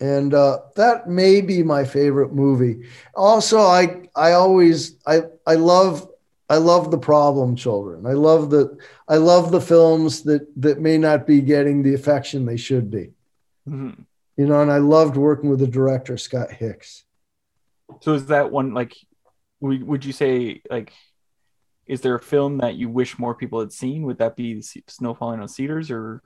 and 0.00 0.32
uh, 0.32 0.58
that 0.76 1.08
may 1.08 1.40
be 1.40 1.62
my 1.62 1.84
favorite 1.84 2.32
movie. 2.32 2.88
Also, 3.14 3.58
I 3.58 4.08
I 4.14 4.32
always 4.32 4.96
I 5.06 5.22
I 5.46 5.56
love 5.56 6.09
I 6.50 6.56
love 6.56 6.90
the 6.90 6.98
problem 6.98 7.54
children. 7.54 8.04
I 8.06 8.12
love 8.12 8.50
the 8.50 8.76
I 9.08 9.16
love 9.16 9.52
the 9.52 9.60
films 9.60 10.24
that 10.24 10.46
that 10.56 10.80
may 10.80 10.98
not 10.98 11.26
be 11.26 11.40
getting 11.40 11.82
the 11.82 11.94
affection 11.94 12.44
they 12.44 12.56
should 12.56 12.90
be. 12.90 13.12
Mm-hmm. 13.68 14.02
You 14.36 14.46
know, 14.46 14.60
and 14.60 14.72
I 14.72 14.78
loved 14.78 15.16
working 15.16 15.48
with 15.48 15.60
the 15.60 15.66
director 15.66 16.18
Scott 16.18 16.50
Hicks. 16.50 17.04
So 18.00 18.14
is 18.14 18.26
that 18.26 18.50
one 18.50 18.74
like? 18.74 18.96
Would 19.60 20.04
you 20.04 20.12
say 20.12 20.62
like? 20.68 20.92
Is 21.86 22.02
there 22.02 22.14
a 22.14 22.20
film 22.20 22.58
that 22.58 22.76
you 22.76 22.88
wish 22.88 23.18
more 23.18 23.34
people 23.34 23.60
had 23.60 23.72
seen? 23.72 24.02
Would 24.02 24.18
that 24.18 24.36
be 24.36 24.62
Snow 24.62 25.14
Falling 25.14 25.40
on 25.40 25.48
Cedars, 25.48 25.90
or 25.90 26.22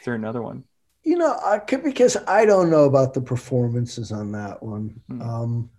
is 0.00 0.04
there 0.04 0.14
another 0.14 0.42
one? 0.42 0.64
you 1.06 1.16
know, 1.16 1.38
I 1.46 1.58
could, 1.58 1.84
because 1.84 2.16
I 2.26 2.44
don't 2.44 2.68
know 2.68 2.84
about 2.84 3.14
the 3.14 3.20
performances 3.20 4.10
on 4.10 4.32
that 4.32 4.60
one. 4.60 5.00
Mm. 5.08 5.24
Um, 5.24 5.70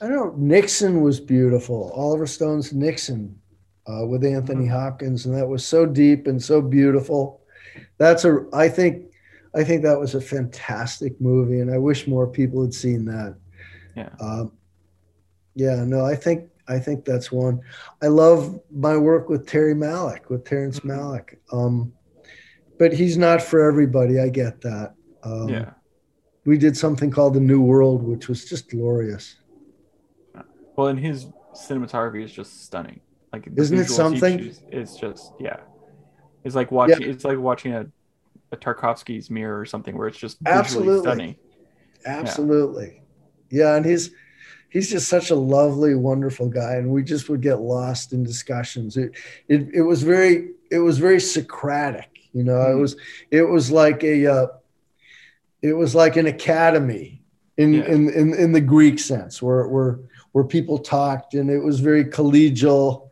I 0.00 0.08
don't 0.08 0.16
know. 0.16 0.34
Nixon 0.36 1.02
was 1.02 1.20
beautiful. 1.20 1.92
Oliver 1.94 2.26
Stone's 2.26 2.72
Nixon 2.72 3.38
uh, 3.86 4.06
with 4.06 4.24
Anthony 4.24 4.66
mm. 4.66 4.70
Hopkins, 4.70 5.26
and 5.26 5.36
that 5.36 5.46
was 5.46 5.66
so 5.66 5.84
deep 5.84 6.26
and 6.26 6.42
so 6.42 6.62
beautiful. 6.62 7.42
That's 7.98 8.24
a. 8.24 8.46
I 8.52 8.68
think. 8.68 9.06
I 9.52 9.64
think 9.64 9.82
that 9.82 9.98
was 9.98 10.14
a 10.14 10.20
fantastic 10.20 11.20
movie, 11.20 11.58
and 11.58 11.72
I 11.72 11.78
wish 11.78 12.06
more 12.06 12.28
people 12.28 12.62
had 12.62 12.72
seen 12.72 13.04
that. 13.06 13.36
Yeah. 13.96 14.10
Um, 14.20 14.52
yeah. 15.56 15.84
No, 15.84 16.04
I 16.04 16.14
think 16.14 16.50
I 16.68 16.78
think 16.78 17.04
that's 17.04 17.32
one. 17.32 17.60
I 18.00 18.06
love 18.06 18.60
my 18.72 18.96
work 18.96 19.28
with 19.28 19.46
Terry 19.46 19.74
Malick, 19.74 20.28
with 20.28 20.44
Terrence 20.44 20.78
mm-hmm. 20.78 20.92
Malick. 20.92 21.38
Um, 21.52 21.92
but 22.78 22.92
he's 22.92 23.18
not 23.18 23.42
for 23.42 23.60
everybody. 23.60 24.20
I 24.20 24.28
get 24.28 24.60
that. 24.62 24.94
Um, 25.24 25.48
yeah. 25.48 25.70
We 26.46 26.56
did 26.56 26.76
something 26.76 27.10
called 27.10 27.34
The 27.34 27.40
New 27.40 27.60
World, 27.60 28.02
which 28.02 28.28
was 28.28 28.44
just 28.44 28.70
glorious. 28.70 29.36
Well, 30.80 30.88
and 30.88 30.98
his 30.98 31.26
cinematography 31.52 32.24
is 32.24 32.32
just 32.32 32.64
stunning. 32.64 33.00
Like, 33.34 33.48
isn't 33.54 33.78
it 33.78 33.88
something? 33.88 34.54
It's 34.70 34.96
just 34.96 35.34
yeah. 35.38 35.58
It's 36.42 36.54
like 36.54 36.70
watching. 36.70 37.02
Yeah. 37.02 37.08
It's 37.08 37.22
like 37.22 37.38
watching 37.38 37.74
a, 37.74 37.86
a 38.50 38.56
Tarkovsky's 38.56 39.28
Mirror 39.28 39.60
or 39.60 39.66
something, 39.66 39.94
where 39.94 40.08
it's 40.08 40.16
just 40.16 40.38
absolutely 40.46 41.02
stunning. 41.02 41.36
Absolutely, 42.06 43.02
yeah. 43.50 43.64
yeah, 43.64 43.76
and 43.76 43.84
he's 43.84 44.10
he's 44.70 44.90
just 44.90 45.06
such 45.08 45.28
a 45.28 45.34
lovely, 45.34 45.94
wonderful 45.94 46.48
guy, 46.48 46.76
and 46.76 46.90
we 46.90 47.02
just 47.02 47.28
would 47.28 47.42
get 47.42 47.60
lost 47.60 48.14
in 48.14 48.24
discussions. 48.24 48.96
It 48.96 49.12
it, 49.48 49.68
it 49.74 49.82
was 49.82 50.02
very 50.02 50.52
it 50.70 50.78
was 50.78 50.98
very 50.98 51.20
Socratic 51.20 52.10
you 52.32 52.42
know, 52.42 52.52
mm-hmm. 52.54 52.78
it 52.78 52.80
was 52.80 52.96
it 53.30 53.42
was 53.42 53.70
like 53.70 54.02
a 54.02 54.26
uh, 54.26 54.46
it 55.60 55.74
was 55.74 55.94
like 55.94 56.16
an 56.16 56.26
academy 56.26 57.22
in, 57.56 57.74
yeah. 57.74 57.84
in 57.84 58.08
in 58.08 58.34
in 58.34 58.52
the 58.52 58.60
Greek 58.60 58.98
sense, 58.98 59.42
where 59.42 59.66
where 59.66 59.98
where 60.32 60.44
people 60.44 60.78
talked, 60.78 61.34
and 61.34 61.50
it 61.50 61.58
was 61.58 61.80
very 61.80 62.04
collegial, 62.04 63.08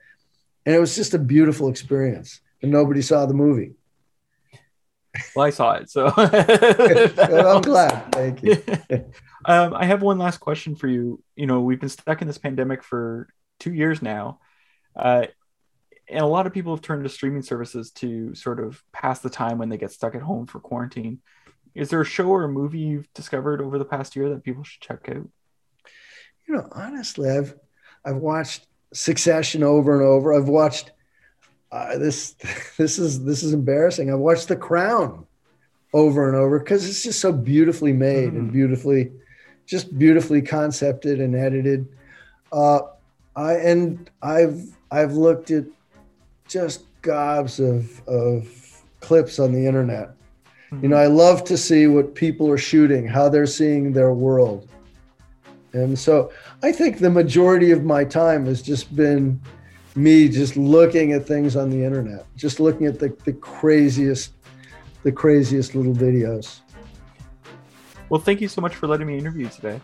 and 0.66 0.74
it 0.74 0.78
was 0.78 0.94
just 0.94 1.14
a 1.14 1.18
beautiful 1.18 1.68
experience. 1.68 2.40
And 2.62 2.72
nobody 2.72 3.02
saw 3.02 3.26
the 3.26 3.35
movie. 3.35 3.74
Well, 5.35 5.46
I 5.46 5.50
saw 5.50 5.74
it, 5.74 5.90
so 5.90 6.12
well, 6.16 7.57
I'm 7.57 7.62
glad. 7.62 8.12
Thank 8.12 8.42
you. 8.42 8.62
um, 9.44 9.74
I 9.74 9.85
have 9.87 10.02
one 10.02 10.18
last 10.18 10.38
question 10.38 10.76
for 10.76 10.88
you. 10.88 11.22
You 11.37 11.46
know, 11.46 11.61
we've 11.61 11.81
been 11.81 11.88
stuck 11.88 12.20
in 12.20 12.26
this 12.26 12.38
pandemic 12.38 12.83
for 12.83 13.28
two 13.59 13.72
years 13.72 14.02
now. 14.02 14.40
Uh, 14.94 15.26
and 16.09 16.20
a 16.20 16.26
lot 16.26 16.46
of 16.46 16.52
people 16.52 16.74
have 16.74 16.83
turned 16.83 17.04
to 17.04 17.11
streaming 17.11 17.42
services 17.42 17.90
to 17.92 18.35
sort 18.35 18.61
of 18.61 18.83
pass 18.92 19.20
the 19.20 19.31
time 19.31 19.59
when 19.59 19.68
they 19.68 19.76
get 19.76 19.92
stuck 19.92 20.14
at 20.14 20.22
home 20.22 20.46
for 20.46 20.59
quarantine. 20.59 21.20
Is 21.74 21.90
there 21.90 22.00
a 22.00 22.07
show 22.07 22.28
or 22.28 22.44
a 22.44 22.48
movie 22.48 22.78
you've 22.78 23.12
discovered 23.12 23.61
over 23.61 23.78
the 23.78 23.85
past 23.85 24.16
year 24.16 24.31
that 24.31 24.42
people 24.42 24.64
should 24.64 24.81
check 24.81 25.09
out? 25.09 25.28
You 26.48 26.56
know, 26.56 26.68
honestly, 26.72 27.30
I've 27.30 27.54
I've 28.04 28.16
watched 28.16 28.66
Succession 28.92 29.62
over 29.62 29.94
and 29.94 30.02
over. 30.02 30.32
I've 30.32 30.48
watched 30.48 30.92
uh, 31.70 31.98
this. 31.98 32.34
This 32.78 32.98
is 32.98 33.24
this 33.24 33.42
is 33.42 33.52
embarrassing. 33.52 34.12
I've 34.12 34.20
watched 34.20 34.48
The 34.48 34.56
Crown 34.56 35.26
over 35.92 36.28
and 36.28 36.37
over 36.37 36.58
because 36.58 36.88
it's 36.88 37.02
just 37.02 37.20
so 37.20 37.32
beautifully 37.32 37.92
made 37.92 38.32
mm. 38.32 38.37
and 38.37 38.52
beautifully, 38.52 39.11
just 39.66 39.98
beautifully 39.98 40.40
concepted 40.40 41.20
and 41.20 41.34
edited. 41.34 41.88
Uh, 42.52 42.80
I 43.34 43.54
and 43.54 44.08
I've 44.22 44.62
I've 44.90 45.14
looked 45.14 45.50
at 45.50 45.64
just 46.46 46.84
gobs 47.02 47.61
of, 47.61 48.00
of 48.08 48.82
clips 49.00 49.38
on 49.38 49.52
the 49.52 49.66
internet 49.66 50.11
Mm-hmm. 50.70 50.82
You 50.82 50.88
know, 50.90 50.96
I 50.96 51.06
love 51.06 51.44
to 51.44 51.56
see 51.56 51.87
what 51.87 52.14
people 52.14 52.50
are 52.50 52.58
shooting, 52.58 53.06
how 53.06 53.28
they're 53.28 53.46
seeing 53.46 53.92
their 53.92 54.12
world. 54.12 54.68
And 55.72 55.98
so 55.98 56.33
I 56.62 56.72
think 56.72 56.98
the 56.98 57.11
majority 57.11 57.70
of 57.70 57.85
my 57.85 58.04
time 58.04 58.46
has 58.46 58.62
just 58.62 58.94
been 58.94 59.40
me 59.94 60.28
just 60.28 60.57
looking 60.57 61.12
at 61.12 61.26
things 61.26 61.57
on 61.57 61.70
the 61.70 61.85
internet, 61.85 62.26
just 62.37 62.61
looking 62.61 62.87
at 62.87 62.98
the, 62.98 63.14
the 63.24 63.33
craziest, 63.33 64.33
the 65.02 65.12
craziest 65.12 65.74
little 65.74 65.94
videos. 65.94 66.61
Well, 68.09 68.20
thank 68.20 68.40
you 68.40 68.48
so 68.48 68.61
much 68.61 68.74
for 68.74 68.87
letting 68.87 69.07
me 69.07 69.18
interview 69.18 69.48
today. 69.48 69.81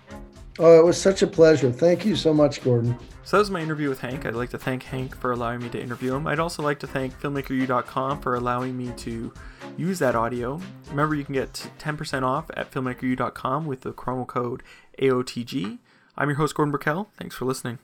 Oh, 0.58 0.78
it 0.78 0.84
was 0.84 1.00
such 1.00 1.22
a 1.22 1.26
pleasure. 1.26 1.72
Thank 1.72 2.06
you 2.06 2.14
so 2.14 2.32
much, 2.32 2.62
Gordon. 2.62 2.96
So 3.24 3.36
that 3.36 3.40
was 3.40 3.50
my 3.50 3.60
interview 3.60 3.88
with 3.88 4.00
Hank. 4.00 4.24
I'd 4.24 4.34
like 4.34 4.50
to 4.50 4.58
thank 4.58 4.84
Hank 4.84 5.16
for 5.16 5.32
allowing 5.32 5.60
me 5.60 5.68
to 5.70 5.80
interview 5.80 6.14
him. 6.14 6.26
I'd 6.26 6.38
also 6.38 6.62
like 6.62 6.78
to 6.80 6.86
thank 6.86 7.18
filmmakeru.com 7.20 8.20
for 8.20 8.34
allowing 8.34 8.76
me 8.76 8.92
to 8.98 9.32
use 9.76 9.98
that 9.98 10.14
audio. 10.14 10.60
Remember, 10.90 11.14
you 11.14 11.24
can 11.24 11.34
get 11.34 11.70
10% 11.78 12.22
off 12.22 12.50
at 12.56 12.70
filmmakeru.com 12.70 13.66
with 13.66 13.80
the 13.80 13.92
promo 13.92 14.26
code 14.26 14.62
AOTG. 14.98 15.78
I'm 16.16 16.28
your 16.28 16.36
host, 16.36 16.54
Gordon 16.54 16.72
Burkell. 16.72 17.10
Thanks 17.18 17.34
for 17.34 17.44
listening. 17.44 17.78